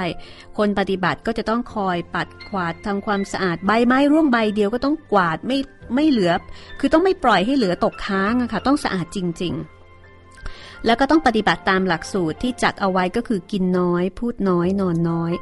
[0.57, 5.59] คนปฏิบัติก็จะต้องคอยปัดกวาดทำความสะอาดใบไม้ร่วงใบเดียวก็ต้องกวาดไม่
[5.95, 6.33] ไม่เหลือ
[6.79, 9.74] คือต้องไม่ปล่อยให้เหลือตกค้างอะค่ะต้องสะอาดจริง ๆ
[10.85, 15.33] แล้วก็ต้องปฏิบัติตามหลักสูตรที่จัดเอาไว้ก็คือกินน้อย พูดน้อย นอนน้อย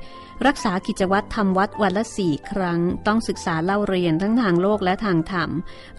[0.47, 5.49] รักษากิจวัตรทำวัดวันละสี่ครั้ง ต้องศึกษาเล่าเรียนทั้งทางโลกและทางธรรม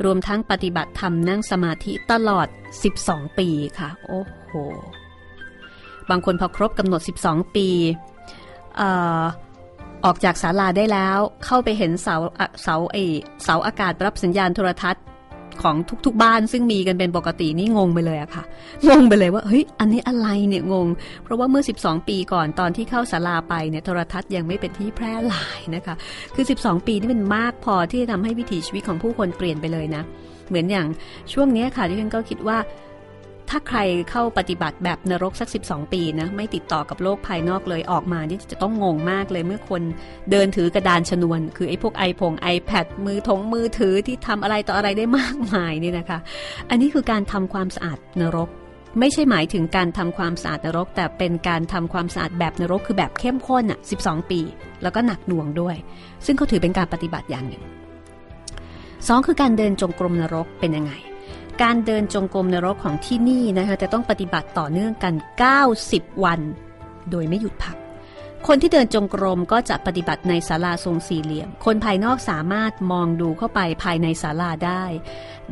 [0.05, 2.47] รวมทั้งปฏิบัติธรรมนั่งสมาธิตลอด
[2.93, 4.53] 12 ปีค่ะ โอ้โห
[6.11, 7.69] บางคนพอครบกำหนด 12 ปี
[8.81, 8.83] อ
[9.21, 9.23] อ
[10.05, 12.17] ออกจากศาลาได้แล้วเข้าไปเห็นเสา
[12.63, 12.99] เสาเอ
[13.45, 15.05] เสาอากาศรับสัญญาณโทรทัศน์
[15.63, 18.45] ของทุกๆบ้าน ซึ่งมีกันเป็นปกตินี่งงไปเลยอะค่ะ
[18.89, 20.87] งงไปเลยว่าเฮ้ยอันนี้อะไรเนี่ยงง
[21.25, 25.95] เพราะว่าเมื่อ 12 ปีก่อนตอนที่เข้าศาลาไปเนี่ยโทรทัศน์ยังไม่เป็นที่แพร่หลายนะคะ
[26.35, 30.03] คือ 12 ปีนี่เป็นมากพอที่จะทำให้วิถีชีวิตของผู้คนเปลี่ยนไปเลยนะ
[30.49, 30.87] เหมือนอย่าง
[31.33, 32.59] ช่วงนี้ค่ะที่ฉันก็คิดว่า
[33.51, 33.79] ถ้าใคร
[34.11, 39.83] เข้าปฏิบัติแบบนรกสัก 12 ปีนะไม่ติดต่อกับโลกภายนอกเลยออกมานี่จะต้องงงมากเลยเมื่อคน
[40.31, 46.19] เดินถือกระดานชนวน คือไอ้พวกไอพง iPad มือถงมือถือที่ทำอะไรต่ออะไรได้มากมายนี่นะคะ
[46.71, 48.49] อันนี้คือการทำความสะอาดนรก
[49.01, 54.41] ไม่ใช่หมายถึงการทำความสะอาดนรก แต่เป็นการทำความสะอาดแบบนรกคือแบบเข้มข้นอะ 12 ปี
[54.83, 55.77] แล้วก็หนักหน่วงด้วย
[56.27, 57.65] ซึ่งเขาถือเป็นการปฏิบัติอย่างหนึ่ง
[59.09, 60.93] สองคือการเดินจงกรมนรกเป็นยังไง
[61.63, 65.15] การเดินจงกรมในรกของที่นี่นะคะจะต้องปฏิบัติต่อเนื่องกัน
[65.69, 66.41] 90 วัน
[67.11, 67.77] โดยไม่หยุดพัก
[68.47, 74.85] คนที่เดินจงกรมก็จะปฏิบัติในศาลาทรงสี่เหลี่ยม คนภายนอกสามารถมองดูเข้าไปภายในศาลาได้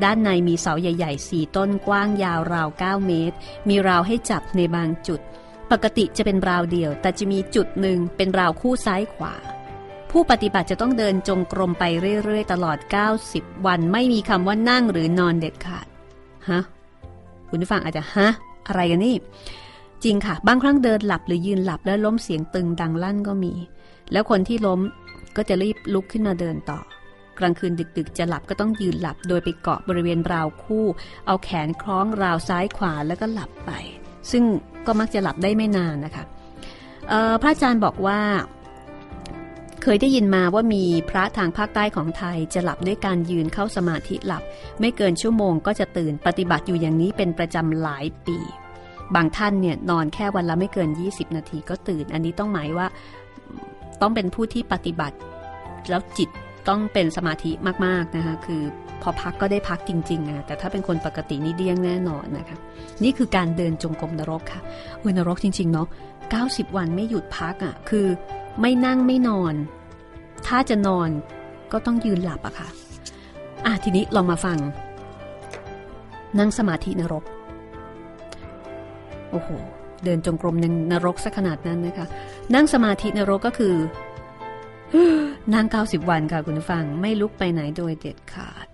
[0.02, 3.36] ด้านในมีเสาใหญ่ๆสี่ต้นกว้างยาวราว 9 เมตร
[3.68, 5.20] มีราวให้จับในบางจุด
[5.70, 9.34] ปกติจะเป็นราวเดียว แต่จะมีจุดหนึ่งเป็นราวคู่ซ้ายขวา
[10.10, 11.84] ผู้ปฏิบัติจะต้องเดินจงกรมไป
[12.24, 12.78] เรื่อย ๆ ตลอด
[13.22, 15.86] 90 วันไม่มีคำว่านั่งหรือนอนเด็ดขาด
[16.50, 16.60] ฮะ
[17.48, 18.28] คุณผู้ฟังอาจจะฮะ
[18.68, 19.14] อะไรกันนี่
[20.04, 23.52] จริงค่ะ บางครั้งเดินหลับหรือยืนหลับแล้วล้มเสียงตึงดังลั่นก็มี
[24.12, 24.80] แล้วคนที่ล้ม
[25.36, 26.78] ก็จะรีบลุกขึ้นมาเดินต่อ
[27.38, 30.86] กลางคืนดึกๆ จะหลับก็ต้องยืนหลับ โดยไปเกาะบริเวณราวคู่
[31.26, 33.70] เอาแขนคล้องราวซ้ายขวาแล้วก็หลับไป
[34.30, 34.44] ซึ่ง
[34.86, 36.24] ก็มักจะหลับได้ไม่นานนะคะ
[37.42, 38.20] พระอาจารย์บอกว่า
[39.82, 44.42] เคยได้ยินมาว่ามีพระทางภาคใต้ของไทยจะหลับด้วยการยืนเข้าสมาธิหลับ
[44.80, 48.38] ไม่เกินชั่วโมงก็จะตื่นปฏิบัติอยู่อย่างนี้เป็นประจำหลายปี
[49.14, 52.86] บางท่านเนี่ยนอนแค่วันละไม่เกิน 20 นาทีก็ตื่น อันนี้ต้องหมายว่า
[54.00, 55.16] ต้องเป็นผู้ที่ปฏิบัติ
[55.90, 56.30] แล้วจิต
[56.68, 57.50] ต้องเป็นสมาธิ
[57.86, 58.62] มากๆนะคะคือ
[59.02, 62.56] พอพักก็ได้พักจริงๆนะแต่ถ้าเป็นคนปกตินี่เดี้ยงแน่นอนนะคะ
[63.02, 64.60] นี่คือการเดินจงกรมนรกค่ะ
[65.02, 65.88] อุ้ยนรกจริงๆเนาะ
[66.32, 68.06] 90 วันไม่หยุดพักอะ่ะคือ
[68.60, 69.54] ไม่นั่งไม่นอน
[70.46, 71.08] ถ้าจะนอน
[71.72, 72.68] ก็ต้องยืนหลับอะค่ะ
[73.66, 74.58] อะทีนี้ลองมาฟัง
[76.38, 77.24] นั่งสมาธินรก
[79.30, 79.48] โอ้โห
[80.04, 82.06] เดินจงกรมในนรกสักขนาดนั้นนะคะ
[82.54, 83.74] นั่งสมาธินรกก็คือ
[85.54, 88.66] นั่งเก้าสิบวันค่ะคุณผู้ฟังไม่ลุกไปไหนโดยเด็ดขาด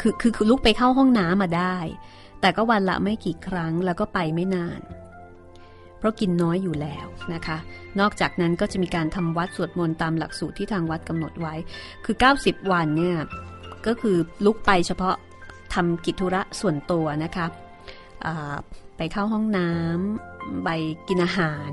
[0.00, 1.76] คือคือคือลุกไปเข้าห้องน้ำมาได้
[2.40, 4.80] แต่ก็วันละไม่กี่ครั้งแล้วก็ไปไม่นาน
[5.98, 7.58] เพราะกินน้อยอยู่แล้วนะคะ
[8.00, 11.54] นอกจากนั้นก็จะมีการทำวัดสวดมนต์ตามหลักสูตรที่ทางวัดกำหนดไว้
[12.04, 13.16] คือ 90 วันเนี่ย
[13.86, 15.14] ก็คือลุกไปเฉพาะ
[15.74, 17.46] ทำกิจธุระส่วนตัวนะคะ
[18.96, 20.70] ไปเข้าห้องน้ำไป
[21.08, 21.70] กินอาหาร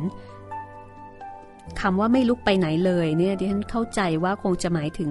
[1.80, 5.10] คำว่าไม่ลุกไปไหนเลยเนี่ยดิฉันเข้าใจว่าคงจะหมายถึง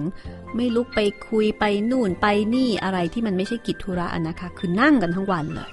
[0.55, 5.71] ไม่ลุกไปคุยไปนู่นไปนี่อะไรที่มันไม่ใช่กิจธุระนะคะ คือนั่งกันทั้งวันเลย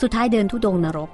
[0.00, 1.10] สุดท้ายเดินทุดงนรก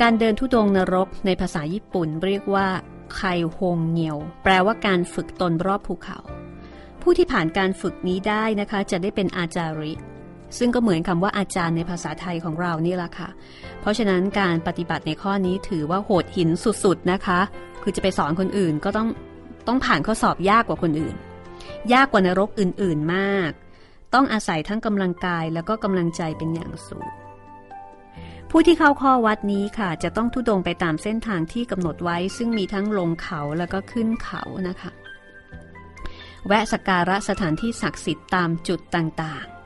[0.00, 2.68] การเดินทุดงนรกในภาษาญี่ปุ่นเรียกว่า
[3.14, 3.20] ไค
[3.56, 6.18] ฮงเงียว แปลว่าการฝึกตนรอบภูเขา
[7.02, 9.92] ผู้ที่ผ่านการฝึกนี้ได้นะคะ จะได้เป็นอาจาริ
[10.58, 13.28] ซึ่งก็เหมือนคำว่าอาจารย์ในภาษาไทยของเรานี่แหละค่ะ
[13.80, 16.48] เพราะฉะนั้นการปฏิบัติในข้อนี้ถือว่าโหดหิน
[16.84, 17.40] สุดๆนะคะ
[17.82, 19.08] คือจะไปสอนคนอื่นก็ต้อง
[19.66, 21.16] ต้องผ่านข้อสอบยากกว่าคนอื่น
[21.92, 23.50] ยากกว่านรกอื่นๆมาก
[24.14, 27.08] ต้องอาศัยทั้งกำลังกายแล้วก็กำลังใจเป็นอย่างสูง
[28.50, 34.90] ผู้ที่เข้าข้อวัดนี้ค่ะ จะต้องทุดงไปตามเส้นทางที่กำหนดไว้ ซึ่งมีทั้งลงเขาแล้วก็ขึ้นเขานะคะ
[36.46, 39.57] แวะสักการะสถานที่ศักดิ์สิทธิ์ตามจุดต่างๆ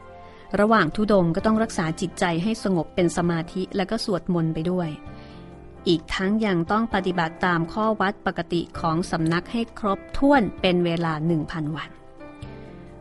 [0.61, 4.89] ระหว่างทุดงก็ต้องรักษาจิตใจให้สงบเป็นสมาธิแล้วก็สวดมนต์ไปด้วย
[5.89, 11.13] อีกทั้งยังต้องปฏิบัติตามข้อวัดปกติของสำนักให้ครบถ้วนเป็นเวลา
[11.45, 11.91] 1,000 วัน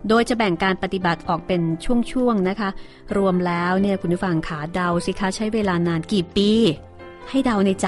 [0.07, 1.61] โดยจะแบ่งการปฏิบัติออกเป็น
[2.13, 2.69] ช่วงๆนะคะ
[3.17, 6.49] รวมแล้วเนี่ยคุณผู้ฟังขาเดาสิคะใช้เวลานานกี่ปี
[7.29, 7.87] ให้เดาในใจ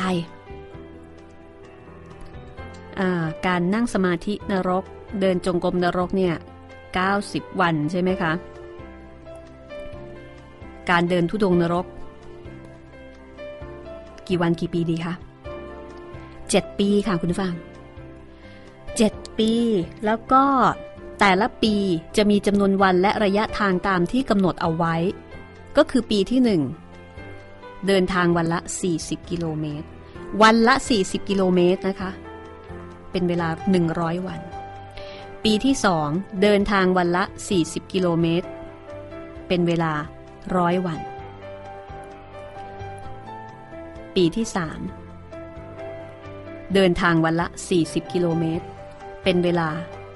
[3.45, 4.84] การนั่งสมาธินรก
[5.19, 6.36] เดินจงกรมนรกเนี่ย
[6.97, 8.32] 90 วันใช่ไหมคะ
[10.89, 11.86] การเดินทุดงนรก
[14.28, 15.13] กี่วันกี่ปีดีคะ
[15.96, 17.54] 7ปีค่ะคุณผู้ฟัง
[18.46, 19.52] 7ปี
[20.06, 20.43] แล้วก็
[21.19, 21.76] แต่ละปี
[22.17, 24.96] จะมีจำนวนวันและระยะทางตามที่กำหนดเอาไว้
[25.78, 26.39] ก็คือปีที่
[27.15, 28.60] 1เดินทางวันละ
[28.95, 29.88] 40 กิโลเมตร
[30.41, 32.12] วันละ 40 กิโลเมตรนะคะ
[33.12, 33.47] เป็นเวลา
[33.88, 34.39] 100 วัน
[35.43, 35.76] ปีที่
[36.07, 37.24] 2เดินทางวันละ
[37.60, 38.47] 40 กิโลเมตร
[39.47, 39.93] เป็นเวลา
[40.52, 41.00] 100วัน
[44.16, 44.46] ปีที่
[45.80, 47.48] 3เดินทางวันละ
[47.80, 48.66] 40 กิโลเมตร
[49.24, 49.70] เป็นเวลา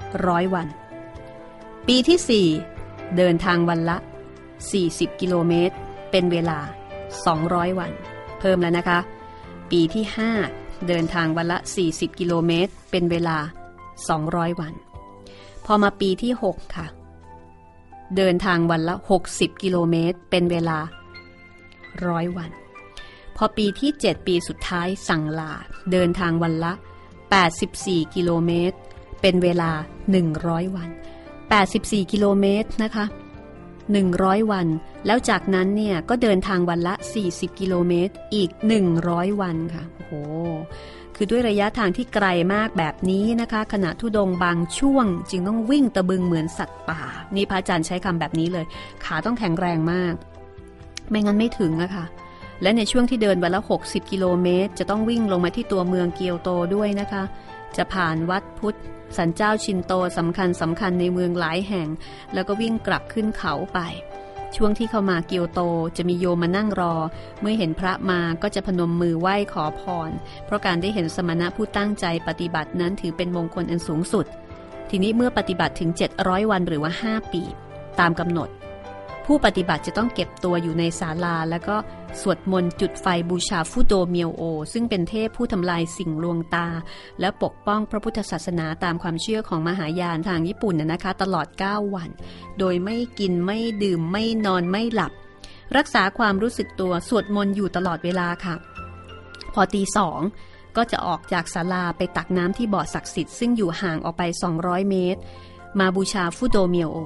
[0.04, 0.68] 100วัน
[1.88, 2.48] ปีที่
[2.84, 3.98] 4เดินทางวันละ
[4.60, 5.76] 40 กิโลเมตร
[6.12, 6.60] เป็นเวลา
[7.20, 7.92] 200 วัน
[8.40, 9.00] เพิ่มแล้วนะคะ
[9.72, 10.06] ปีที่
[10.46, 11.58] 5 เดินทางวันละ
[11.90, 13.38] 40 กิโลเมตร เป็นเวลา
[14.00, 14.74] 200 วัน
[15.66, 16.88] พอมาปีที่ 6 ค่ะ
[18.16, 18.96] เดินทางวันละ
[19.30, 20.78] 60 กิโลเมตร เป็นเวลา
[22.08, 22.52] ร้อยวัน
[23.38, 25.52] พอปีที่ 7 ปีสุดท้ายสั่งลา
[25.92, 26.74] เดินทางวันละ
[27.44, 28.78] 84 กิโลเมตร
[29.22, 29.72] เป็นเวลา
[30.24, 30.90] 100 วัน
[31.50, 33.06] 84 กิโลเมตรนะคะ
[33.78, 34.68] 100 วัน
[35.06, 36.94] แล้วจากนั้นเนี่ยก็เดินทางวันละ
[37.28, 38.50] 40 กิโลเมตร อีก
[38.96, 40.14] 100 วันค่ะ โอ้โห
[41.20, 47.02] คือด้วยระยะทางที่ไกลมากแบบนี้นะคะ ขณะทุดงบางช่วง จึงต้องวิ่งตะบึงเหมือนสัตว์ป่า
[47.36, 48.66] นี่พระอาจารย์ใช้คำแบบนี้เลย
[49.06, 50.14] ขาต้องแข็งแรงมาก
[51.10, 52.06] ไม่งั้นไม่ถึงอะค่ะ
[52.62, 57.24] และในช่วงที่เดินวันละ 60 กิโลเมตร จะต้องวิ่งลงมาที่ตัวเมืองเกียวโตด้วยนะคะ
[57.78, 58.78] จะผ่านวัดพุทธ
[59.18, 61.88] สันเจ้าชินโตสำคัญสำคัญในเมืองหลายแห่ง
[62.34, 63.80] แล้วก็วิ่งกลับขึ้นเขาไป
[64.58, 65.62] ช่วงที่เข้ามาเกียวโต
[65.98, 66.94] จะมีโยมมานั่งรอ
[67.42, 70.12] เมื่อเห็นพระมาก็จะพนมมือไหว้ขอพร
[70.46, 74.26] เพราะการได้เห็นสมณะผู้ตั้งใจปฏิบัตินั้นถือเป็นมงคลอันสูงสุด
[74.90, 75.90] ทีนี้เมื่อปฏิบัติถึง
[76.22, 77.42] 700 วันหรือว่า 5 ปี
[78.00, 78.50] ตามกำหนด
[79.30, 81.76] ผู้ปฏิบัติจะต้องเก็บตัวอยู่ในศาลา แล้วก็
[82.22, 84.42] สวดมนต์จุดไฟบูชาฟุโดเมียวโอ
[84.74, 86.68] ซึ่งเป็นเทพผู้ทำลายสิ่งลวงตา
[87.20, 92.10] และปกป้องพระพุทธศาสนาตามความเชื่อของมหายานทางญี่ปุ่นนะคะ ตลอด 9 วัน
[92.60, 95.12] โดยไม่กินไม่ดื่มไม่นอนไม่หลับ
[95.78, 98.56] รักษาความรู้สึกตัวสวดมนต์อยู่ตลอดเวลาค่ะ
[99.54, 100.20] พอตีสอง
[100.78, 104.24] ก็จะออกจากศาลาไปตักน้ำที่บ่อศักดิ์สิทธิ์ซึ่งอยู่ห่างออกไป
[104.58, 105.22] 200 เมตร
[105.80, 107.00] มาบูชาฟุโดเมียวโอ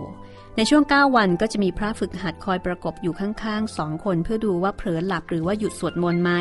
[0.57, 6.31] ในช่วง 9 วันก็จะมีพระฝึกหัดคอยประกบอยู่ข้างๆสองคนเพื่อดูว่าเผลอหลับหรือว่าหยุดสวดมนต์ไหม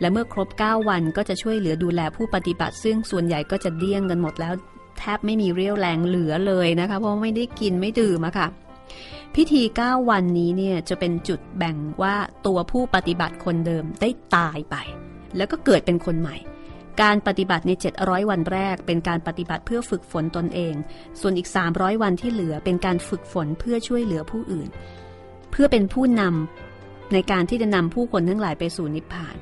[0.00, 4.54] และเมื่อครบ 9 วันก็จะช่วยเหลือดูแลผู้ปฏิบัติ ซึ่งส่วนใหญ่ก็จะเดี้ยงกันหมดแล้ว
[4.98, 8.48] แทบไม่มีเรี่ยวแรงเหลือเลยนะคะ เพราะไม่ได้กินไม่ดื่มอะค่ะ
[9.34, 12.14] พิธี 9 วันนี้เนี่ยจะเป็นจุดแบ่งว่า
[12.46, 14.76] ตัวผู้ปฏิบัติคนเดิมได้ตายไป
[15.36, 16.36] แล้วก็เกิดเป็นคนใหม่
[17.02, 17.70] การปฏิบัติใน
[18.00, 20.74] 700 วันแรก เป็นการปฏิบัติเพื่อฝึกฝนตนเอง
[21.20, 24.68] ส่วนอีก 300 วันที่เหลือเป็นการฝึกฝนเพื่อช่วยเหลือผู้อื่น
[25.50, 29.36] เพื่อเป็นผู้นำในการที่จะนำผู้คนทั้งหลายไปสู่นิพพาน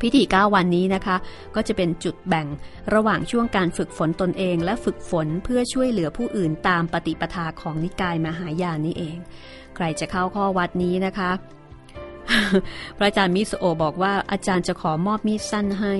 [0.00, 1.16] พิธี 9 วันนี้นะคะ
[1.54, 2.46] ก็จะเป็นจุดแบ่ง
[2.94, 9.18] ระหว่างช่วงการฝึกฝนตนเอง และฝึกฝนเพื่อช่วยเหลือผู้อื่นตามปฏิปทาของนิกายมหายานนี้เอง
[9.76, 11.30] ใครจะเข้าข้อวัดนี้นะคะ
[12.96, 15.94] พระอาจารย์มิสโอบอกว่าอาจารย์จะขอมอบมีดสั้นให้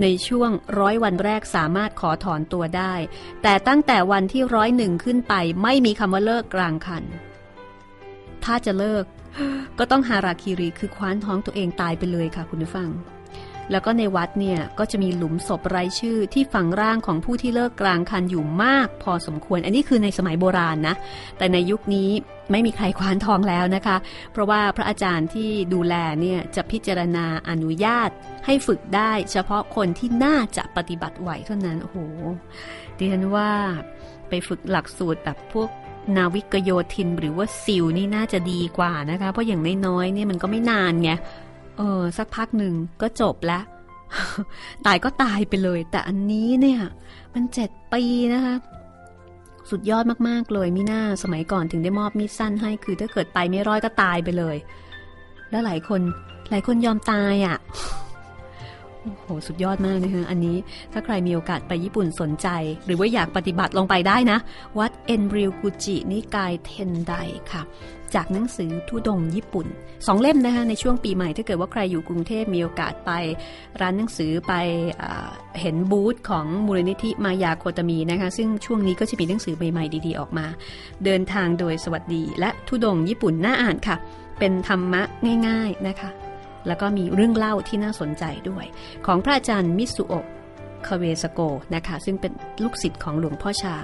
[0.00, 2.94] ในช่วงร้อยวันแรกสามารถขอถอนตัวได้
[3.42, 7.04] แต่ตั้งแต่วันที่ร้อยหนึ่งขึ้นไปไม่มีคำว่าเลิกกลางคัน
[8.44, 9.04] ถ้าจะเลิก
[9.78, 12.88] ก็ต้องฮาราคิริคือคว้านท้องตัวเองตายไปเลยค่ะคุณผู้ฟัง
[13.70, 20.94] แล้วก็ในวัดเนี่ยก็จะมีหลุมศพไร้ชื่อที่ฝังร่างของผู้ที่เลิกกลางคันอยู่มาก พอสมควร อันนี้คือในสมัยโบราณนะ
[21.38, 22.10] แต่ในยุคนี้
[22.50, 23.96] ไม่มีใครคว้านทองแล้วนะคะ
[24.32, 28.10] เพราะว่าพระอาจารย์ที่ดูแลเนี่ยจะพิจารณาอนุญาต
[28.46, 31.98] ให้ฝึกได้เฉพาะคนที่น่าจะปฏิบัติไหวเท่านั้น โอ้โห
[32.98, 33.50] ดิฉันว่า
[34.28, 35.68] ไปฝึกหลักสูตรแบบพวก
[36.16, 41.10] นาวิกโยธินหรือว่าซิลนี่น่าจะดีกว่านะคะ เพราะอย่างน้อยๆเนี่ยมันก็ไม่นานไง
[41.76, 43.64] เออ สักพักหนึ่งก็จบแล้ว
[44.86, 46.80] ตายก็ตายไปเลย แต่อันนี้เนี่ย
[47.34, 48.02] มันเจ็ดปี
[48.34, 48.54] นะคะ
[49.70, 54.56] สุดยอดมากๆเลยมิน่าสมัยก่อนถึงได้มอบมีดสั้นให้ คือถ้าเกิดไปไม่ร้อดก็ตายไปเลย
[55.50, 56.00] แล้วหลายคน
[56.50, 57.56] หลายคนยอมตายอะ่ะ
[59.02, 60.56] โอ้โหสุดยอดมากนะคะอันนี้
[60.92, 62.48] ถ้าใครมีโอกาสไปญี่ปุ่นสนใจ
[62.84, 64.38] หรือว่าอยากปฏิบัติลงไปได้นะ
[64.78, 67.14] วัดเอ็นริวกุจินิกายเทนได
[67.52, 67.62] ค่ะ
[68.14, 69.66] จากหนังสือทุดงญี่ปุ่น
[70.06, 73.10] สองเล่มนะคะในช่วงปีใหม่ถ้าเกิดว่าใครอยู่กรุงเทพมีโอกาสไป
[73.80, 74.52] ร้านหนังสือไป
[75.60, 80.46] เห็นบูธของมูลนิธิมายาโคตมีนะคะซึ่งช่วงนี้ก็จะมีหนังสือใหม่ๆดีๆออกมา
[81.04, 83.96] เดินทางโดยสวัสดี และทุดงญี่ปุ่นน่าอ่านค่ะ
[84.38, 85.02] เป็นธรรมะ
[85.48, 86.10] ง่าย ๆนะคะ
[86.66, 88.64] แล้วก็มีเรื่องเล่าที่น่าสนใจด้วย
[89.06, 90.26] ของพระอาจารย์มิสุโอะ
[90.86, 91.40] คาเวสโก
[91.74, 92.32] นะคะซึ่งเป็น
[92.62, 93.74] ลูกศิษย์ของหลวงพ่อชา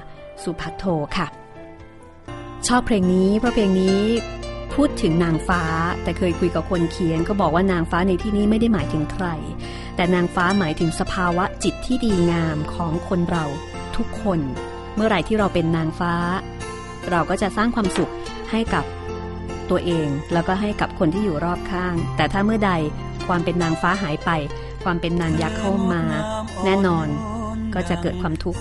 [0.43, 0.85] สุพัทโท
[1.19, 1.29] ค่ะ
[2.67, 4.03] ชอบเพลงนี้เพราะเพลงนี้
[4.75, 5.63] พูดถึงนางฟ้า
[6.03, 9.27] แต่เคยคุยกับคนเขียน ก็บอกว่านางฟ้าในที่นี้ไม่ได้หมายถึงใคร
[9.97, 13.45] แต่นางฟ้าหมายถึงสภาวะจิตที่ดีงามของคนเรา
[13.97, 14.41] ทุกคน
[14.95, 16.15] เมื่อไหร่ที่เราเป็นนางฟ้า
[17.11, 18.13] เราก็จะสร้างความสุข
[18.51, 18.85] ให้กับ
[19.71, 22.73] ตัวเองแล้วก็ให้กับคนที่อยู่รอบข้าง แต่ถ้าเมื่อใด
[23.29, 24.31] ความเป็นนางฟ้าหายไป
[24.85, 26.03] ความเป็นนางยักษ์เข้ามา
[26.65, 27.07] แน่นอน
[27.75, 28.61] ก็จะเกิดความทุกข์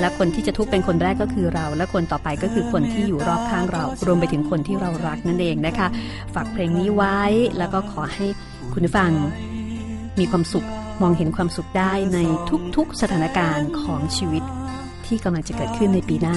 [0.00, 5.88] และคนที่จะทุกข์เป็นคนแรกก็คือเรา และคนต่อไปก็คือคนที่อยู่รอบข้างเรา รวมไปถึงคนที่เรารักนั่นเองนะคะ
[6.34, 7.18] ฝากเพลงนี้ไว้
[7.58, 8.26] แล้วก็ขอให้
[8.72, 9.10] คุณฟัง
[10.18, 10.66] มีความสุข
[11.02, 12.18] มองเห็นความสุขได้ใน
[12.76, 14.44] ทุกๆสถานการณ์ของชีวิต
[15.06, 16.34] ที่กำลังจะเกิดขึ้นในปีหน้า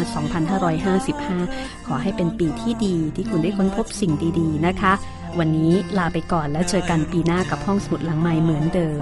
[1.27, 4.93] 2555 ขอให้เป็นปีที่ดีที่คุณได้ค้นพบสิ่งดีๆ นะคะ
[5.39, 9.01] วันนี้ลาไปก่อนแล้วเจอกันปีหน้ากับห้องสมุดหลังใหม่เหมือนเดิม